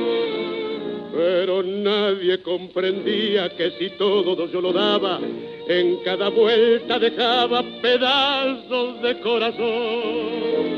Pero 1.12 1.63
nadie 1.63 2.41
comprendía 2.41 3.50
que 3.56 3.72
si 3.72 3.89
todo 3.91 4.48
yo 4.52 4.62
lo 4.62 4.72
daba, 4.72 5.19
en 5.67 5.98
cada 5.98 6.30
vuelta 6.30 7.00
dejaba 7.00 7.63
pedazos 7.82 9.02
de 9.02 9.19
corazón. 9.19 10.69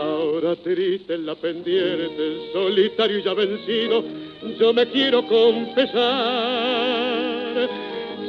Ahora 0.00 0.54
triste 0.56 1.18
la 1.18 1.34
pendiente, 1.34 2.52
solitario 2.52 3.18
y 3.18 3.22
ya 3.22 3.34
vencido, 3.34 4.04
yo 4.58 4.72
me 4.72 4.86
quiero 4.86 5.26
confesar. 5.26 5.98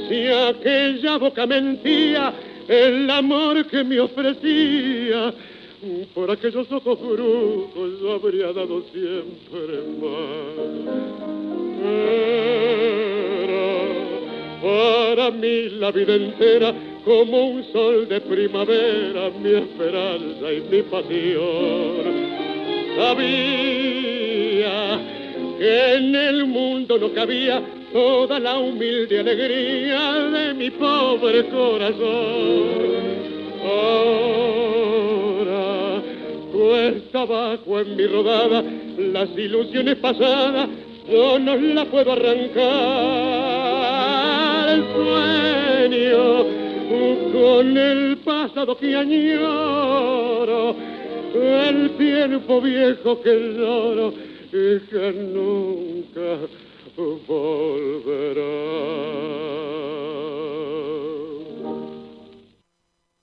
Si 0.08 0.26
aquella 0.26 1.18
boca 1.18 1.46
mentía, 1.46 2.34
el 2.68 3.10
amor 3.10 3.66
que 3.68 3.84
me 3.84 4.00
ofrecía, 4.00 5.34
por 6.14 6.30
aquellos 6.30 6.70
ojos 6.72 7.00
brujos 7.00 8.00
yo 8.02 8.12
habría 8.14 8.52
dado 8.52 8.84
siempre 8.92 9.82
más. 10.02 11.00
Era 11.84 12.50
para 14.62 15.32
mí 15.32 15.70
la 15.80 15.90
vida 15.92 16.16
entera 16.16 16.74
como 17.06 17.52
un 17.52 17.64
sol 17.72 18.10
de 18.10 18.20
primavera, 18.22 19.30
mi 19.42 19.52
esperanza 19.52 20.52
y 20.52 20.62
mi 20.70 20.82
pasión. 20.84 22.28
Sabía 22.98 25.00
que 25.58 25.94
en 25.96 26.14
el 26.16 26.46
mundo 26.46 26.98
no 26.98 27.14
cabía 27.14 27.64
toda 27.94 28.38
la 28.40 28.58
humilde 28.58 29.20
alegría 29.20 30.14
de 30.30 30.54
mi 30.54 30.70
pobre 30.72 31.46
corazón. 31.46 32.90
Ahora, 33.64 34.49
cuesta 36.70 37.22
abajo 37.22 37.80
en 37.80 37.96
mi 37.96 38.06
rodada, 38.06 38.64
las 38.98 39.30
ilusiones 39.32 39.96
pasadas, 39.96 40.70
yo 41.12 41.40
no 41.40 41.56
las 41.56 41.88
puedo 41.88 42.12
arrancar. 42.12 42.60
El 44.70 44.84
sueño 44.94 46.46
con 47.34 47.76
el 47.76 48.18
pasado 48.18 48.78
que 48.78 48.96
añoro, 48.96 50.76
el 51.34 51.90
tiempo 51.98 52.62
viejo 52.62 53.20
que 53.20 53.56
lloro 53.58 54.14
y 54.54 54.80
que 54.92 55.12
nunca 55.34 56.38
volverá. 57.28 58.70